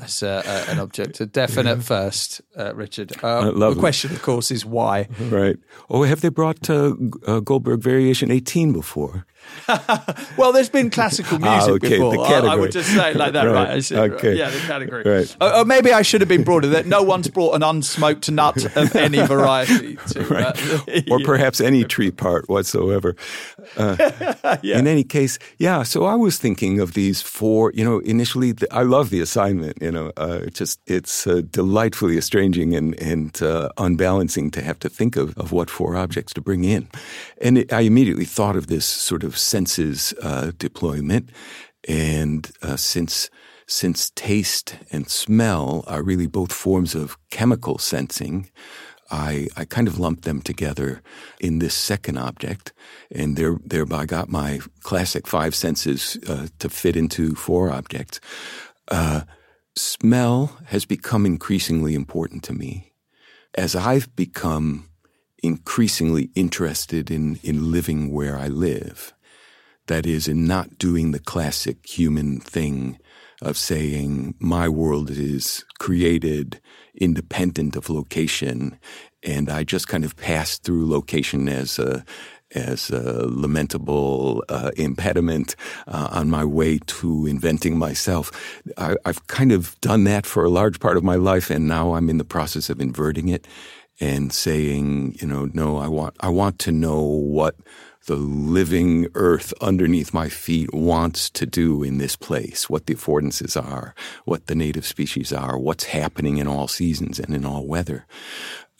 as 0.00 0.22
uh, 0.22 0.42
uh, 0.44 0.70
an 0.70 0.78
object. 0.78 1.20
A 1.20 1.26
definite 1.26 1.82
first, 1.82 2.42
uh, 2.56 2.74
Richard. 2.74 3.12
Uh, 3.22 3.50
the 3.50 3.74
question, 3.74 4.12
of 4.12 4.22
course, 4.22 4.50
is 4.50 4.64
why. 4.64 5.08
Right. 5.18 5.56
Oh, 5.90 6.02
have 6.04 6.20
they 6.20 6.28
brought 6.28 6.68
uh, 6.68 6.94
uh, 7.26 7.40
Goldberg 7.40 7.80
Variation 7.80 8.30
18 8.30 8.72
before? 8.72 9.26
well, 10.36 10.52
there's 10.52 10.68
been 10.68 10.90
classical 10.90 11.38
ah, 11.42 11.54
music 11.54 11.70
ah, 11.70 11.74
okay, 11.74 11.88
before. 11.96 12.12
The 12.12 12.24
category. 12.24 12.48
I, 12.48 12.52
I, 12.52 12.56
would 12.56 12.72
just 12.72 12.88
say 12.94 13.10
it 13.10 13.16
like 13.16 13.32
that, 13.32 13.44
right? 13.44 13.90
right. 13.90 13.92
okay. 13.92 14.36
Yeah, 14.36 14.50
the 14.50 14.58
category. 14.60 15.02
Right. 15.04 15.36
Or, 15.40 15.56
or, 15.56 15.64
maybe 15.64 15.92
I 15.92 16.02
should 16.02 16.20
have 16.20 16.28
been 16.28 16.44
broader. 16.44 16.68
That 16.68 16.86
no 16.86 17.02
one's 17.02 17.28
brought 17.28 17.54
an 17.54 17.62
unsmoked 17.62 18.30
nut 18.30 18.64
of 18.76 18.94
any 18.94 19.20
variety. 19.26 19.96
To, 19.96 20.24
right. 20.26 21.10
or 21.10 21.20
perhaps 21.20 21.60
any 21.60 21.84
tree 21.84 22.10
part 22.10 22.48
whatsoever. 22.48 23.16
Uh, 23.76 23.96
yeah. 24.62 24.78
In 24.78 24.86
any 24.86 25.04
case, 25.04 25.38
yeah. 25.58 25.82
So 25.82 26.04
I 26.04 26.14
was 26.14 26.38
thinking 26.38 26.80
of 26.80 26.94
these 26.94 27.22
four. 27.22 27.72
You 27.74 27.84
know, 27.84 27.98
initially, 28.00 28.52
the, 28.52 28.72
I 28.72 28.82
love 28.82 29.10
the 29.10 29.20
assignment. 29.20 29.80
You 29.80 29.90
know, 29.90 30.12
uh, 30.16 30.46
just 30.46 30.80
it's 30.86 31.26
uh, 31.26 31.42
delightfully 31.50 32.18
estranging 32.18 32.74
and 32.74 33.00
and 33.00 33.42
uh, 33.42 33.70
unbalancing 33.78 34.50
to 34.52 34.62
have 34.62 34.78
to 34.80 34.88
think 34.88 35.16
of 35.16 35.36
of 35.36 35.52
what 35.52 35.70
four 35.70 35.96
objects 35.96 36.32
to 36.34 36.40
bring 36.40 36.64
in, 36.64 36.88
and 37.40 37.58
it, 37.58 37.72
I 37.72 37.80
immediately 37.80 38.26
thought 38.26 38.56
of 38.56 38.66
this 38.66 38.86
sort 38.86 39.24
of 39.24 39.36
senses 39.38 40.14
uh, 40.22 40.52
deployment, 40.58 41.30
and 41.88 42.50
uh, 42.62 42.76
since 42.76 43.30
since 43.66 44.10
taste 44.10 44.76
and 44.90 45.08
smell 45.08 45.84
are 45.86 46.02
really 46.02 46.26
both 46.26 46.52
forms 46.52 46.94
of 46.94 47.16
chemical 47.30 47.78
sensing. 47.78 48.50
I, 49.12 49.48
I 49.56 49.66
kind 49.66 49.86
of 49.86 49.98
lumped 49.98 50.24
them 50.24 50.40
together 50.40 51.02
in 51.38 51.58
this 51.58 51.74
second 51.74 52.16
object, 52.16 52.72
and 53.10 53.36
there, 53.36 53.58
thereby 53.62 54.06
got 54.06 54.30
my 54.30 54.60
classic 54.80 55.26
five 55.26 55.54
senses 55.54 56.16
uh, 56.26 56.46
to 56.58 56.70
fit 56.70 56.96
into 56.96 57.34
four 57.34 57.70
objects. 57.70 58.20
Uh, 58.88 59.22
smell 59.76 60.58
has 60.66 60.86
become 60.86 61.26
increasingly 61.26 61.94
important 61.94 62.42
to 62.44 62.54
me. 62.54 62.94
As 63.54 63.76
I've 63.76 64.16
become 64.16 64.88
increasingly 65.42 66.30
interested 66.34 67.10
in, 67.10 67.38
in 67.42 67.70
living 67.70 68.10
where 68.12 68.38
I 68.38 68.48
live, 68.48 69.12
that 69.88 70.06
is, 70.06 70.26
in 70.26 70.46
not 70.46 70.78
doing 70.78 71.10
the 71.10 71.18
classic 71.18 71.86
human 71.86 72.40
thing 72.40 72.98
of 73.42 73.58
saying, 73.58 74.34
my 74.38 74.68
world 74.68 75.10
is 75.10 75.64
created 75.78 76.60
independent 76.94 77.76
of 77.76 77.90
location, 77.90 78.78
and 79.22 79.50
I 79.50 79.64
just 79.64 79.88
kind 79.88 80.04
of 80.04 80.16
pass 80.16 80.58
through 80.58 80.88
location 80.88 81.48
as 81.48 81.78
a 81.78 82.04
as 82.54 82.90
a 82.90 83.26
lamentable 83.26 84.44
uh, 84.50 84.70
impediment 84.76 85.56
uh, 85.86 86.08
on 86.12 86.28
my 86.28 86.44
way 86.44 86.78
to 86.86 87.26
inventing 87.26 87.78
myself. 87.78 88.30
I, 88.76 88.94
I've 89.06 89.26
kind 89.26 89.52
of 89.52 89.80
done 89.80 90.04
that 90.04 90.26
for 90.26 90.44
a 90.44 90.50
large 90.50 90.78
part 90.78 90.98
of 90.98 91.02
my 91.02 91.14
life, 91.14 91.50
and 91.50 91.66
now 91.66 91.94
I'm 91.94 92.10
in 92.10 92.18
the 92.18 92.24
process 92.24 92.68
of 92.68 92.78
inverting 92.78 93.28
it 93.28 93.46
and 94.00 94.32
saying, 94.32 95.16
you 95.20 95.26
know, 95.26 95.48
no, 95.52 95.78
I 95.78 95.88
want 95.88 96.14
I 96.20 96.28
want 96.28 96.58
to 96.60 96.72
know 96.72 97.00
what 97.00 97.56
the 98.06 98.16
living 98.16 99.06
earth 99.14 99.54
underneath 99.60 100.12
my 100.12 100.28
feet 100.28 100.72
wants 100.74 101.30
to 101.30 101.46
do 101.46 101.82
in 101.82 101.98
this 101.98 102.16
place, 102.16 102.68
what 102.68 102.86
the 102.86 102.94
affordances 102.94 103.60
are, 103.60 103.94
what 104.24 104.46
the 104.46 104.54
native 104.54 104.84
species 104.86 105.32
are, 105.32 105.58
what's 105.58 105.84
happening 105.84 106.38
in 106.38 106.48
all 106.48 106.68
seasons 106.68 107.18
and 107.18 107.34
in 107.34 107.44
all 107.44 107.66
weather. 107.66 108.06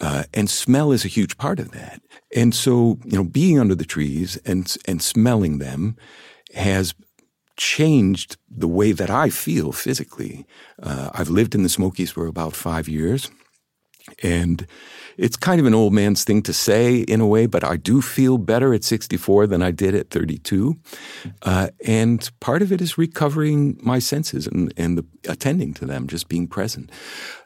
Uh, 0.01 0.25
and 0.35 0.51
smell 0.51 0.91
is 0.91 1.05
a 1.05 1.09
huge 1.09 1.37
part 1.39 1.61
of 1.61 1.71
that. 1.71 2.03
And 2.35 2.55
so, 2.55 2.99
you 3.05 3.17
know, 3.17 3.25
being 3.25 3.61
under 3.61 3.77
the 3.77 3.85
trees 3.85 4.37
and, 4.45 4.75
and 4.87 5.01
smelling 5.01 5.59
them 5.59 5.97
has 6.55 6.95
changed 7.57 8.37
the 8.51 8.69
way 8.69 8.93
that 8.93 9.11
I 9.11 9.31
feel 9.31 9.71
physically. 9.71 10.47
Uh, 10.83 11.11
I've 11.15 11.29
lived 11.29 11.55
in 11.55 11.63
the 11.63 11.69
Smokies 11.69 12.11
for 12.11 12.27
about 12.27 12.55
five 12.55 12.89
years. 12.89 13.31
And 14.23 14.67
it's 15.17 15.37
kind 15.37 15.61
of 15.61 15.67
an 15.67 15.75
old 15.75 15.93
man's 15.93 16.25
thing 16.25 16.43
to 16.43 16.53
say 16.53 17.01
in 17.01 17.21
a 17.21 17.27
way, 17.27 17.47
but 17.47 17.65
I 17.65 17.77
do 17.77 18.01
feel 18.01 18.39
better 18.39 18.75
at 18.75 18.85
64 18.85 19.47
than 19.47 19.63
I 19.63 19.71
did 19.71 19.95
at 19.95 20.11
32. 20.11 20.77
Uh, 21.43 21.69
and 21.85 22.31
part 22.41 22.63
of 22.63 22.73
it 22.73 22.81
is 22.81 22.99
recovering 22.99 23.79
my 23.83 23.99
senses 23.99 24.47
and, 24.47 24.73
and 24.77 24.99
the, 24.99 25.05
attending 25.29 25.75
to 25.75 25.87
them, 25.87 26.07
just 26.07 26.29
being 26.29 26.49
present. 26.49 26.91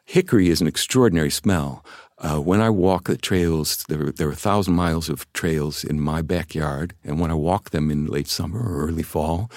Hickory 0.04 0.48
is 0.48 0.60
an 0.60 0.66
extraordinary 0.66 1.30
smell. 1.30 1.84
Uh, 2.18 2.38
when 2.38 2.62
I 2.62 2.70
walk 2.70 3.04
the 3.04 3.16
trails, 3.18 3.84
there, 3.88 4.10
there 4.10 4.28
are 4.28 4.32
a 4.32 4.36
thousand 4.36 4.74
miles 4.74 5.10
of 5.10 5.30
trails 5.34 5.84
in 5.84 6.00
my 6.00 6.22
backyard, 6.22 6.94
and 7.04 7.20
when 7.20 7.30
I 7.30 7.34
walk 7.34 7.70
them 7.70 7.90
in 7.90 8.06
late 8.06 8.28
summer 8.28 8.58
or 8.58 8.86
early 8.86 9.02
fall, 9.02 9.50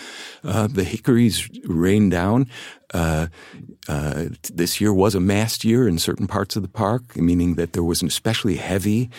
uh, 0.43 0.67
the 0.67 0.84
hickories 0.84 1.50
rain 1.63 2.10
down. 2.10 2.50
Uh, 2.93 3.28
uh, 3.88 4.26
this 4.52 4.82
year 4.82 4.93
was 4.93 5.15
a 5.15 5.22
mast 5.22 5.63
year 5.63 5.88
in 5.88 5.98
certain 5.98 6.28
parts 6.28 6.58
of 6.58 6.62
the 6.62 6.67
park, 6.67 7.15
meaning 7.15 7.56
that 7.56 7.72
there 7.72 7.84
was 7.84 8.02
an 8.02 8.10
especially 8.10 8.58
heavy 8.58 9.10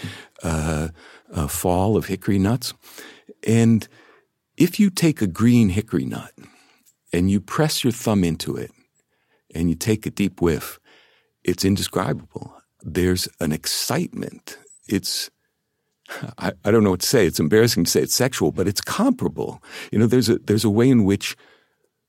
uh, 0.43 0.89
uh, 1.33 1.47
fall 1.47 1.97
of 1.97 2.07
hickory 2.07 2.39
nuts. 2.39 2.75
And 3.47 3.89
if 4.59 4.79
you 4.79 4.91
take 4.91 5.23
a 5.23 5.27
green 5.27 5.71
hickory 5.71 6.05
nut 6.05 6.33
and 7.11 7.31
you 7.31 7.41
press 7.41 7.85
your 7.85 7.93
thumb 7.93 8.23
into 8.23 8.55
it 8.57 8.71
and 9.55 9.71
you 9.71 9.77
take 9.77 10.05
a 10.05 10.11
deep 10.11 10.43
whiff, 10.43 10.79
it's 11.43 11.65
indescribable 11.65 12.60
there's 12.83 13.29
an 13.41 13.53
excitement. 13.53 14.59
It's, 14.89 15.31
I, 16.39 16.53
I, 16.65 16.71
don't 16.71 16.85
know 16.85 16.91
what 16.91 17.01
to 17.01 17.07
say. 17.07 17.27
It's 17.27 17.41
embarrassing 17.41 17.85
to 17.85 17.91
say 17.91 18.01
it's 18.01 18.15
sexual, 18.15 18.53
but 18.53 18.67
it's 18.67 18.81
comparable. 18.81 19.63
You 19.93 19.99
know, 19.99 20.07
there's 20.07 20.29
a, 20.29 20.39
there's 20.39 20.65
a 20.65 20.71
way 20.71 20.89
in 20.89 21.05
which 21.05 21.37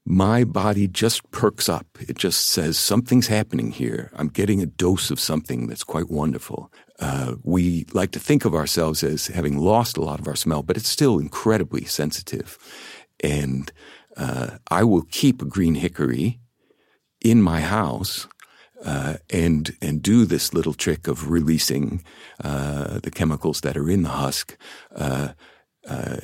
my 0.05 0.43
body 0.43 0.87
just 0.87 1.29
perks 1.31 1.69
up. 1.69 1.85
It 1.99 2.17
just 2.17 2.47
says 2.49 2.79
something's 2.79 3.27
happening 3.27 3.71
here. 3.71 4.11
I'm 4.15 4.29
getting 4.29 4.61
a 4.61 4.65
dose 4.65 5.11
of 5.11 5.19
something 5.19 5.67
that's 5.67 5.83
quite 5.83 6.09
wonderful. 6.09 6.71
Uh, 6.99 7.35
we 7.43 7.85
like 7.93 8.11
to 8.11 8.19
think 8.19 8.43
of 8.43 8.55
ourselves 8.55 9.03
as 9.03 9.27
having 9.27 9.57
lost 9.57 9.97
a 9.97 10.01
lot 10.01 10.19
of 10.19 10.27
our 10.27 10.35
smell, 10.35 10.63
but 10.63 10.77
it's 10.77 10.89
still 10.89 11.19
incredibly 11.19 11.85
sensitive. 11.85 12.57
And 13.23 13.71
uh, 14.17 14.57
I 14.69 14.83
will 14.83 15.03
keep 15.03 15.41
a 15.41 15.45
green 15.45 15.75
hickory 15.75 16.39
in 17.23 17.41
my 17.41 17.61
house 17.61 18.27
uh, 18.85 19.15
and 19.29 19.75
and 19.81 20.01
do 20.01 20.25
this 20.25 20.53
little 20.53 20.73
trick 20.73 21.07
of 21.07 21.29
releasing 21.29 22.03
uh, 22.43 22.99
the 22.99 23.11
chemicals 23.11 23.61
that 23.61 23.77
are 23.77 23.89
in 23.89 24.03
the 24.03 24.09
husk 24.09 24.57
uh, 24.95 25.29
uh 25.87 26.17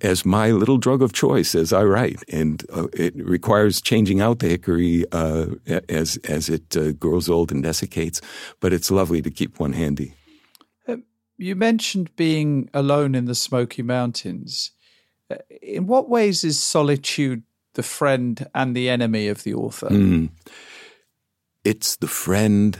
as 0.00 0.24
my 0.24 0.50
little 0.50 0.76
drug 0.78 1.02
of 1.02 1.12
choice 1.12 1.54
as 1.54 1.72
I 1.72 1.84
write, 1.84 2.22
and 2.28 2.64
uh, 2.72 2.88
it 2.92 3.14
requires 3.16 3.80
changing 3.80 4.20
out 4.20 4.40
the 4.40 4.48
hickory 4.48 5.04
uh, 5.12 5.46
as 5.88 6.16
as 6.28 6.48
it 6.48 6.98
grows 6.98 7.28
old 7.28 7.52
and 7.52 7.62
desiccates. 7.62 8.20
But 8.60 8.72
it's 8.72 8.90
lovely 8.90 9.22
to 9.22 9.30
keep 9.30 9.60
one 9.60 9.72
handy. 9.72 10.14
Um, 10.88 11.04
you 11.38 11.54
mentioned 11.54 12.14
being 12.16 12.70
alone 12.74 13.14
in 13.14 13.26
the 13.26 13.34
Smoky 13.34 13.82
Mountains. 13.82 14.72
In 15.62 15.86
what 15.86 16.08
ways 16.08 16.44
is 16.44 16.62
solitude 16.62 17.44
the 17.74 17.82
friend 17.82 18.46
and 18.54 18.74
the 18.74 18.88
enemy 18.88 19.28
of 19.28 19.42
the 19.42 19.54
author? 19.54 19.88
Mm. 19.88 20.30
It's 21.64 21.96
the 21.96 22.08
friend 22.08 22.78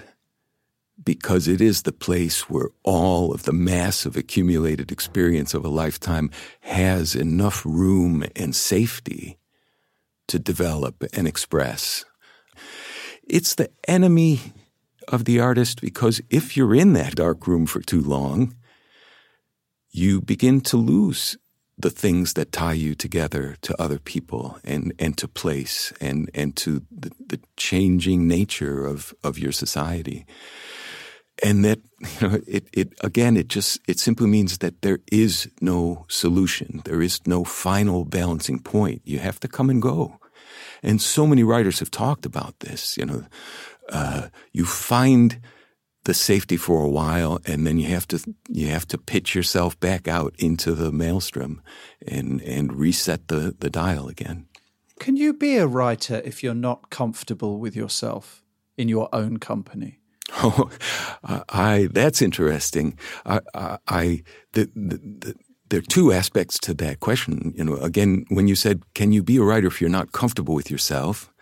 because 1.03 1.49
it 1.49 1.61
is 1.61 1.83
the 1.83 1.93
place 1.93 2.51
where 2.51 2.69
all 2.83 3.33
of 3.33 3.45
the 3.45 3.53
massive 3.53 4.17
accumulated 4.17 4.93
experience 4.93 5.55
of 5.55 5.65
a 5.65 5.69
lifetime 5.69 6.31
has 6.61 7.15
enough 7.15 7.65
room 7.65 8.25
and 8.37 8.55
safety 8.55 9.39
to 10.29 10.39
develop 10.39 11.03
and 11.15 11.27
express. 11.27 12.05
It's 13.27 13.55
the 13.55 13.71
enemy 13.89 14.53
of 15.09 15.25
the 15.25 15.41
artist 15.41 15.81
because 15.81 16.21
if 16.31 16.57
you're 16.57 16.75
in 16.75 16.93
that 16.93 17.17
dark 17.17 17.47
room 17.47 17.67
for 17.67 17.81
too 17.81 18.01
long, 18.03 18.55
you 19.91 20.21
begin 20.21 20.61
to 20.61 20.77
lose 20.77 21.37
the 21.77 21.91
things 21.91 22.35
that 22.35 22.53
tie 22.53 22.73
you 22.73 22.95
together 22.95 23.57
to 23.63 23.81
other 23.83 23.99
people 23.99 24.59
and, 24.65 24.93
and 24.99 25.19
to 25.19 25.27
place 25.27 25.93
and, 26.01 26.31
and 26.35 26.57
to 26.57 26.83
the, 26.91 27.11
the 27.27 27.41
changing 27.57 28.29
nature 28.29 28.87
of, 28.87 29.13
of 29.25 29.39
your 29.39 29.53
society. 29.53 30.25
And 31.43 31.65
that, 31.65 31.81
you 32.21 32.29
know, 32.29 32.39
it, 32.47 32.69
it, 32.73 32.93
again, 33.03 33.37
it 33.37 33.49
just, 33.49 33.81
it 33.89 33.99
simply 33.99 34.29
means 34.29 34.59
that 34.59 34.83
there 34.83 35.01
is 35.11 35.51
no 35.61 36.07
solution. 36.09 36.81
There 36.85 37.03
is 37.03 37.21
no 37.27 37.45
final 37.45 38.05
balancing 38.05 38.61
point. 38.61 39.03
You 39.05 39.19
have 39.19 39.41
to 39.41 39.49
come 39.49 39.69
and 39.69 39.83
go. 39.83 40.19
And 40.83 41.03
so 41.03 41.27
many 41.27 41.43
writers 41.43 41.81
have 41.81 41.91
talked 41.91 42.27
about 42.27 42.61
this, 42.61 42.97
you 42.97 43.07
know, 43.07 43.25
uh, 43.89 44.29
you 44.53 44.65
find 44.65 45.41
the 46.05 46.15
safety 46.15 46.57
for 46.57 46.83
a 46.83 46.89
while, 46.89 47.41
and 47.47 47.67
then 47.67 47.79
you 47.79 47.89
have 47.89 48.07
to 48.09 48.35
you 48.49 48.69
have 48.69 48.87
to 48.89 48.99
pitch 48.99 49.35
yourself 49.35 49.79
back 49.81 50.09
out 50.09 50.35
into 50.39 50.75
the 50.75 50.93
maelstrom 50.93 51.63
and 52.07 52.41
and 52.43 52.73
reset 52.73 53.29
the 53.29 53.55
the 53.59 53.71
dial 53.71 54.09
again. 54.09 54.47
Can 54.99 55.17
you 55.17 55.33
be 55.33 55.57
a 55.57 55.67
writer 55.67 56.23
if 56.25 56.43
you're 56.43 56.55
not 56.55 56.91
comfortable 56.91 57.59
with 57.59 57.75
yourself 57.75 58.43
in 58.77 58.89
your 58.89 59.09
own 59.13 59.39
company? 59.39 59.99
Oh, 60.43 60.71
I 61.51 61.89
that's 61.93 62.23
interesting. 62.23 62.99
I, 63.25 63.41
I 63.87 64.23
the, 64.53 64.71
the, 64.75 64.97
the, 64.97 65.35
there 65.69 65.79
are 65.79 65.83
two 65.83 66.13
aspects 66.13 66.59
to 66.61 66.75
that 66.75 67.01
question. 67.01 67.53
You 67.57 67.65
know, 67.65 67.77
again, 67.77 68.25
when 68.29 68.49
you 68.49 68.57
said, 68.57 68.83
"Can 68.95 69.13
you 69.13 69.23
be 69.23 69.37
a 69.37 69.43
writer 69.43 69.67
if 69.67 69.81
you're 69.81 69.91
not 69.91 70.13
comfortable 70.13 70.55
with 70.55 70.71
yourself?" 70.71 71.33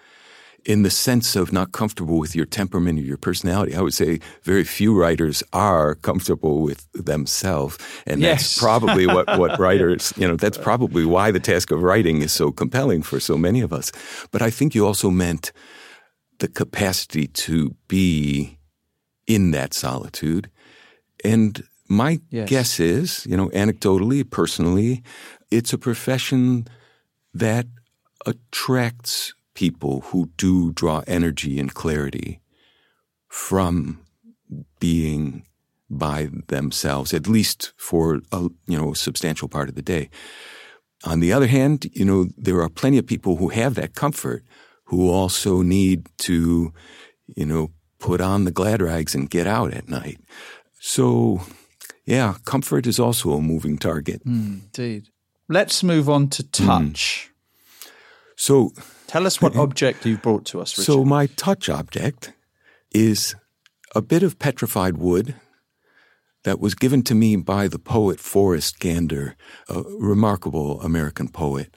In 0.64 0.82
the 0.82 0.90
sense 0.90 1.34
of 1.34 1.52
not 1.52 1.72
comfortable 1.72 2.18
with 2.18 2.36
your 2.36 2.46
temperament 2.46 2.98
or 2.98 3.02
your 3.02 3.16
personality. 3.16 3.74
I 3.74 3.80
would 3.80 3.94
say 3.94 4.20
very 4.42 4.64
few 4.64 4.96
writers 4.98 5.42
are 5.52 5.96
comfortable 5.96 6.62
with 6.62 6.86
themselves. 6.92 7.78
And 8.06 8.20
yes. 8.20 8.42
that's 8.42 8.58
probably 8.62 9.06
what, 9.06 9.26
what 9.38 9.58
writers, 9.58 10.12
you 10.16 10.26
know, 10.26 10.36
that's 10.36 10.58
probably 10.58 11.04
why 11.04 11.30
the 11.30 11.40
task 11.40 11.70
of 11.70 11.82
writing 11.82 12.22
is 12.22 12.32
so 12.32 12.52
compelling 12.52 13.02
for 13.02 13.18
so 13.18 13.36
many 13.36 13.60
of 13.60 13.72
us. 13.72 13.90
But 14.30 14.42
I 14.42 14.50
think 14.50 14.74
you 14.74 14.86
also 14.86 15.10
meant 15.10 15.52
the 16.38 16.48
capacity 16.48 17.26
to 17.26 17.74
be 17.88 18.58
in 19.26 19.50
that 19.52 19.74
solitude. 19.74 20.50
And 21.24 21.62
my 21.88 22.20
yes. 22.30 22.48
guess 22.48 22.80
is, 22.80 23.26
you 23.26 23.36
know, 23.36 23.48
anecdotally, 23.50 24.28
personally, 24.28 25.02
it's 25.50 25.72
a 25.72 25.78
profession 25.78 26.66
that 27.34 27.66
attracts 28.26 29.34
people 29.54 30.00
who 30.06 30.30
do 30.36 30.72
draw 30.72 31.02
energy 31.06 31.58
and 31.58 31.74
clarity 31.74 32.40
from 33.28 34.00
being 34.80 35.46
by 35.90 36.30
themselves, 36.48 37.12
at 37.12 37.28
least 37.28 37.72
for 37.76 38.20
a 38.32 38.48
you 38.66 38.78
know 38.78 38.92
substantial 38.92 39.48
part 39.48 39.68
of 39.68 39.74
the 39.74 39.82
day. 39.82 40.08
On 41.04 41.20
the 41.20 41.32
other 41.32 41.48
hand, 41.48 41.86
you 41.92 42.04
know 42.04 42.26
there 42.36 42.60
are 42.62 42.68
plenty 42.68 42.98
of 42.98 43.06
people 43.06 43.36
who 43.36 43.48
have 43.48 43.74
that 43.74 43.94
comfort 43.94 44.44
who 44.92 45.10
also 45.10 45.62
need 45.62 46.06
to, 46.18 46.70
you 47.26 47.46
know, 47.46 47.70
put 47.98 48.20
on 48.20 48.44
the 48.44 48.50
glad 48.50 48.82
rags 48.82 49.14
and 49.14 49.30
get 49.30 49.46
out 49.46 49.72
at 49.72 49.88
night. 49.88 50.20
So, 50.80 51.40
yeah, 52.04 52.34
comfort 52.44 52.86
is 52.86 53.00
also 53.00 53.32
a 53.32 53.40
moving 53.40 53.78
target. 53.78 54.22
Mm, 54.26 54.60
indeed. 54.64 55.08
Let's 55.48 55.82
move 55.82 56.10
on 56.10 56.28
to 56.28 56.42
hmm. 56.42 56.66
touch. 56.66 57.30
Mm. 57.30 57.90
So, 58.36 58.72
tell 59.12 59.26
us 59.26 59.42
what 59.42 59.54
object 59.56 60.06
you've 60.06 60.22
brought 60.22 60.46
to 60.46 60.60
us, 60.60 60.76
Richard. 60.76 60.90
So, 60.90 61.04
my 61.04 61.26
touch 61.26 61.68
object 61.68 62.32
is 62.90 63.34
a 63.94 64.00
bit 64.00 64.22
of 64.22 64.38
petrified 64.38 64.96
wood 64.96 65.34
that 66.44 66.58
was 66.58 66.74
given 66.74 67.02
to 67.04 67.14
me 67.14 67.36
by 67.36 67.68
the 67.68 67.78
poet 67.78 68.18
Forrest 68.18 68.80
Gander, 68.80 69.36
a 69.68 69.82
remarkable 69.82 70.80
American 70.80 71.28
poet 71.28 71.74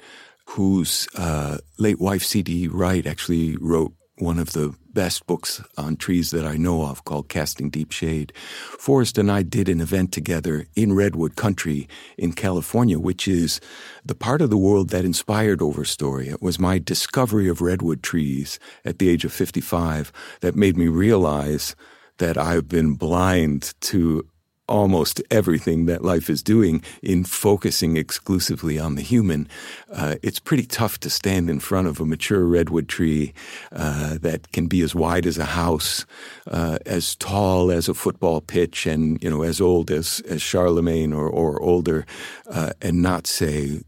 whose 0.50 1.08
uh, 1.16 1.58
late 1.78 2.00
wife 2.00 2.24
C.D. 2.24 2.70
Wright 2.70 3.06
actually 3.06 3.58
wrote 3.58 3.94
one 4.18 4.40
of 4.40 4.54
the 4.54 4.74
best 4.94 5.28
books 5.28 5.62
on 5.78 5.98
trees 5.98 6.32
that 6.32 6.46
I 6.46 6.56
know 6.56 6.86
of 6.86 7.04
called 7.04 7.28
Casting 7.28 7.70
Deep 7.70 7.92
Shade. 7.92 8.32
Forrest 8.36 9.18
and 9.18 9.30
I 9.30 9.44
did 9.44 9.68
an 9.68 9.82
event 9.82 10.12
together 10.12 10.66
in 10.76 10.94
Redwood 10.94 11.36
Country 11.36 11.88
in 12.18 12.32
California, 12.32 12.98
which 12.98 13.28
is 13.28 13.60
the 14.06 14.16
part 14.16 14.42
of 14.42 14.50
the 14.50 14.58
world 14.58 14.90
that 14.90 15.06
inspired 15.06 15.60
Overstory. 15.60 16.28
It 16.32 16.42
was 16.42 16.60
my 16.60 16.80
discovery 16.80 17.50
of 17.50 17.62
redwood 17.62 18.04
trees 18.04 18.58
at 18.86 19.00
the 19.00 19.10
age 19.10 19.26
of 19.26 19.34
55 19.34 20.12
that 20.40 20.56
made 20.56 20.78
me 20.78 20.88
realize 20.88 21.76
that 22.18 22.38
I've 22.38 22.70
been 22.70 22.94
blind 22.94 23.74
to 23.82 24.26
almost 24.68 25.22
everything 25.30 25.86
that 25.86 26.04
life 26.04 26.30
is 26.30 26.42
doing 26.42 26.84
in 27.02 27.24
focusing 27.24 27.98
exclusively 27.98 28.80
on 28.80 28.96
the 28.96 29.02
human, 29.02 29.48
uh, 29.92 30.16
it's 30.24 30.40
pretty 30.40 30.66
tough 30.66 31.00
to 31.00 31.10
stand 31.10 31.50
in 31.50 31.60
front 31.60 31.88
of 31.88 32.00
a 32.00 32.06
mature 32.06 32.46
redwood 32.46 32.88
tree 32.90 33.34
uh, 33.72 34.18
that 34.22 34.52
can 34.52 34.68
be 34.68 34.82
as 34.82 34.96
wide 34.96 35.26
as 35.26 35.38
a 35.38 35.46
house, 35.46 36.06
uh, 36.48 36.78
as 36.86 37.16
tall 37.16 37.72
as 37.72 37.88
a 37.88 37.94
football 37.94 38.42
pitch, 38.42 38.86
and 38.86 39.22
you 39.24 39.30
know 39.30 39.44
as 39.44 39.62
old 39.62 39.92
as 39.92 40.22
as 40.28 40.42
Charlemagne 40.42 41.14
or 41.14 41.28
or 41.28 41.62
older, 41.62 42.06
uh, 42.50 42.72
and 42.82 43.02
not 43.02 43.28
say 43.28 43.82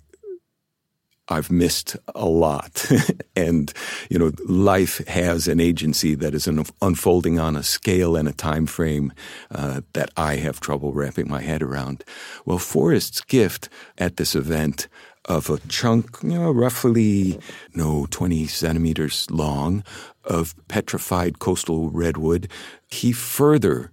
I've 1.30 1.52
missed 1.52 1.98
a 2.16 2.26
lot. 2.26 2.90
and, 3.36 3.74
you 4.10 4.18
know, 4.18 4.32
life 4.46 5.06
has 5.08 5.48
an 5.48 5.60
agency 5.60 6.16
that 6.16 6.34
is 6.34 6.48
unfolding 6.82 7.40
on 7.40 7.56
a 7.56 7.63
scale 7.63 8.16
and 8.16 8.28
a 8.28 8.34
time 8.34 8.66
frame 8.66 9.12
uh, 9.52 9.82
that 9.94 10.12
I 10.16 10.38
have 10.38 10.60
trouble 10.60 10.94
wrapping 10.94 11.30
my 11.30 11.42
head 11.42 11.62
around. 11.62 12.04
Well, 12.46 12.60
Forrest's 12.60 13.22
gift 13.22 13.70
at 13.98 14.18
this 14.18 14.36
event 14.36 14.88
of 15.26 15.50
a 15.50 15.58
chunk, 15.68 16.18
you 16.24 16.30
know, 16.30 16.52
roughly, 16.52 17.38
no, 17.74 18.08
20 18.10 18.48
centimeters 18.48 19.30
long 19.30 19.84
of 20.24 20.56
petrified 20.68 21.40
coastal 21.40 21.90
redwood, 21.90 22.50
he 22.88 23.12
further 23.12 23.92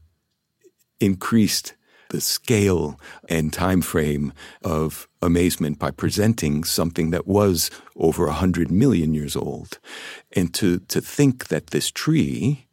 increased 1.00 1.74
the 2.14 2.20
scale 2.20 3.00
and 3.28 3.52
time 3.52 3.80
frame 3.80 4.32
of 4.62 5.08
amazement 5.20 5.80
by 5.80 5.90
presenting 5.90 6.62
something 6.62 7.10
that 7.10 7.26
was 7.26 7.72
over 7.96 8.26
a 8.28 8.32
hundred 8.32 8.70
million 8.70 9.14
years 9.14 9.34
old. 9.34 9.80
And 10.36 10.54
to, 10.54 10.78
to 10.78 11.00
think 11.00 11.48
that 11.48 11.68
this 11.68 11.90
tree 11.90 12.68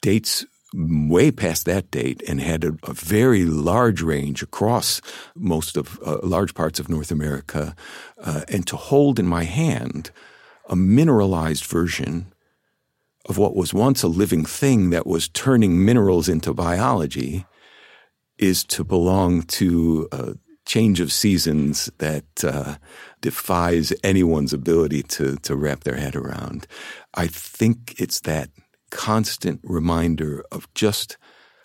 dates 0.00 0.46
way 0.72 1.30
past 1.30 1.66
that 1.66 1.90
date 1.90 2.22
and 2.26 2.40
had 2.40 2.64
a, 2.64 2.72
a 2.84 2.94
very 2.94 3.44
large 3.44 4.00
range 4.00 4.42
across 4.42 5.02
most 5.34 5.76
of 5.76 6.00
uh, 6.02 6.18
large 6.22 6.54
parts 6.54 6.80
of 6.80 6.88
North 6.88 7.10
America, 7.10 7.76
uh, 8.22 8.42
and 8.48 8.66
to 8.66 8.76
hold 8.76 9.18
in 9.18 9.26
my 9.26 9.44
hand 9.44 10.10
a 10.70 10.76
mineralized 10.76 11.66
version 11.66 12.32
of 13.28 13.36
what 13.36 13.54
was 13.54 13.74
once 13.74 14.02
a 14.02 14.08
living 14.08 14.46
thing 14.46 14.88
that 14.90 15.06
was 15.06 15.28
turning 15.28 15.84
minerals 15.84 16.28
into 16.28 16.54
biology 16.54 17.44
is 18.38 18.64
to 18.64 18.84
belong 18.84 19.42
to 19.42 20.08
a 20.12 20.34
change 20.66 21.00
of 21.00 21.12
seasons 21.12 21.90
that 21.98 22.44
uh, 22.44 22.76
defies 23.20 23.92
anyone's 24.02 24.52
ability 24.52 25.02
to, 25.02 25.36
to 25.36 25.54
wrap 25.54 25.84
their 25.84 25.96
head 25.96 26.16
around. 26.16 26.66
I 27.14 27.28
think 27.28 27.94
it's 27.98 28.20
that 28.20 28.50
constant 28.90 29.60
reminder 29.62 30.44
of 30.50 30.72
just 30.74 31.16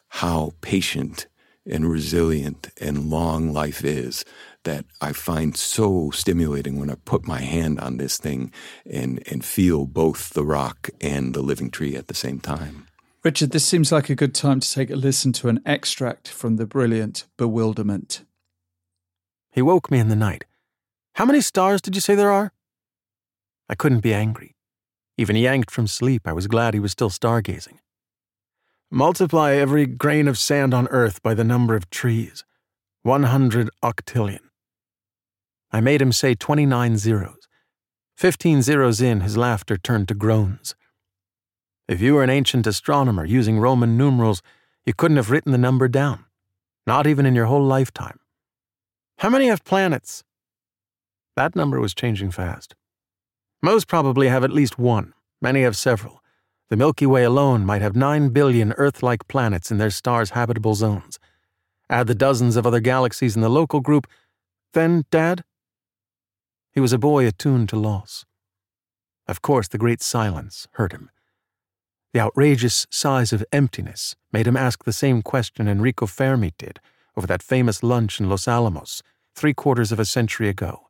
how 0.09 0.51
patient 0.61 1.27
and 1.65 1.89
resilient 1.89 2.69
and 2.79 3.09
long 3.09 3.53
life 3.53 3.83
is 3.85 4.25
that 4.63 4.85
I 4.99 5.13
find 5.13 5.55
so 5.55 6.11
stimulating 6.11 6.79
when 6.79 6.89
I 6.89 6.95
put 7.05 7.27
my 7.27 7.41
hand 7.41 7.79
on 7.79 7.97
this 7.97 8.17
thing 8.17 8.51
and, 8.89 9.21
and 9.29 9.43
feel 9.43 9.85
both 9.85 10.31
the 10.31 10.45
rock 10.45 10.89
and 10.99 11.33
the 11.33 11.41
living 11.41 11.71
tree 11.71 11.95
at 11.95 12.07
the 12.07 12.13
same 12.13 12.39
time. 12.39 12.87
Richard, 13.23 13.51
this 13.51 13.65
seems 13.65 13.91
like 13.91 14.09
a 14.09 14.15
good 14.15 14.33
time 14.33 14.59
to 14.59 14.71
take 14.71 14.89
a 14.89 14.95
listen 14.95 15.31
to 15.33 15.47
an 15.47 15.61
extract 15.63 16.27
from 16.27 16.55
the 16.55 16.65
brilliant 16.65 17.25
Bewilderment. 17.37 18.23
He 19.51 19.61
woke 19.61 19.91
me 19.91 19.99
in 19.99 20.09
the 20.09 20.15
night. 20.15 20.45
How 21.15 21.25
many 21.25 21.41
stars 21.41 21.81
did 21.81 21.93
you 21.93 22.01
say 22.01 22.15
there 22.15 22.31
are? 22.31 22.51
I 23.69 23.75
couldn't 23.75 23.99
be 23.99 24.13
angry. 24.13 24.55
Even 25.17 25.35
yanked 25.35 25.69
from 25.69 25.85
sleep, 25.85 26.23
I 26.25 26.33
was 26.33 26.47
glad 26.47 26.73
he 26.73 26.79
was 26.79 26.93
still 26.93 27.11
stargazing. 27.11 27.77
Multiply 28.89 29.53
every 29.53 29.85
grain 29.85 30.27
of 30.27 30.39
sand 30.39 30.73
on 30.73 30.87
earth 30.87 31.21
by 31.21 31.35
the 31.35 31.43
number 31.43 31.75
of 31.75 31.91
trees 31.91 32.43
100 33.03 33.69
octillion. 33.83 34.39
I 35.71 35.79
made 35.79 36.01
him 36.01 36.11
say 36.11 36.33
29 36.33 36.97
zeros. 36.97 37.47
Fifteen 38.15 38.61
zeros 38.61 38.99
in, 38.99 39.21
his 39.21 39.37
laughter 39.37 39.77
turned 39.77 40.07
to 40.07 40.13
groans. 40.13 40.75
If 41.91 41.99
you 41.99 42.13
were 42.13 42.23
an 42.23 42.29
ancient 42.29 42.65
astronomer 42.67 43.25
using 43.25 43.59
Roman 43.59 43.97
numerals, 43.97 44.41
you 44.85 44.93
couldn't 44.93 45.17
have 45.17 45.29
written 45.29 45.51
the 45.51 45.57
number 45.57 45.89
down, 45.89 46.23
not 46.87 47.05
even 47.05 47.25
in 47.25 47.35
your 47.35 47.47
whole 47.47 47.65
lifetime. 47.65 48.17
How 49.17 49.29
many 49.29 49.47
have 49.47 49.65
planets? 49.65 50.23
That 51.35 51.53
number 51.53 51.81
was 51.81 51.93
changing 51.93 52.31
fast. 52.31 52.75
Most 53.61 53.89
probably 53.89 54.29
have 54.29 54.45
at 54.45 54.53
least 54.53 54.79
one, 54.79 55.13
many 55.41 55.63
have 55.63 55.75
several. 55.75 56.23
The 56.69 56.77
Milky 56.77 57.05
Way 57.05 57.25
alone 57.25 57.65
might 57.65 57.81
have 57.81 57.93
9 57.93 58.29
billion 58.29 58.71
Earth 58.77 59.03
like 59.03 59.27
planets 59.27 59.69
in 59.69 59.77
their 59.77 59.91
star's 59.91 60.29
habitable 60.29 60.75
zones. 60.75 61.19
Add 61.89 62.07
the 62.07 62.15
dozens 62.15 62.55
of 62.55 62.65
other 62.65 62.79
galaxies 62.79 63.35
in 63.35 63.41
the 63.41 63.49
local 63.49 63.81
group, 63.81 64.07
then, 64.71 65.03
Dad? 65.11 65.43
He 66.71 66.79
was 66.79 66.93
a 66.93 66.97
boy 66.97 67.27
attuned 67.27 67.67
to 67.67 67.75
loss. 67.75 68.23
Of 69.27 69.41
course, 69.41 69.67
the 69.67 69.77
great 69.77 70.01
silence 70.01 70.69
hurt 70.75 70.93
him. 70.93 71.09
The 72.13 72.19
outrageous 72.19 72.87
size 72.89 73.31
of 73.31 73.45
emptiness 73.51 74.15
made 74.33 74.47
him 74.47 74.57
ask 74.57 74.83
the 74.83 74.93
same 74.93 75.21
question 75.21 75.67
Enrico 75.67 76.05
Fermi 76.05 76.53
did 76.57 76.79
over 77.15 77.25
that 77.27 77.43
famous 77.43 77.83
lunch 77.83 78.19
in 78.19 78.29
Los 78.29 78.47
Alamos 78.47 79.01
three 79.35 79.53
quarters 79.53 79.91
of 79.91 79.99
a 79.99 80.05
century 80.05 80.49
ago. 80.49 80.87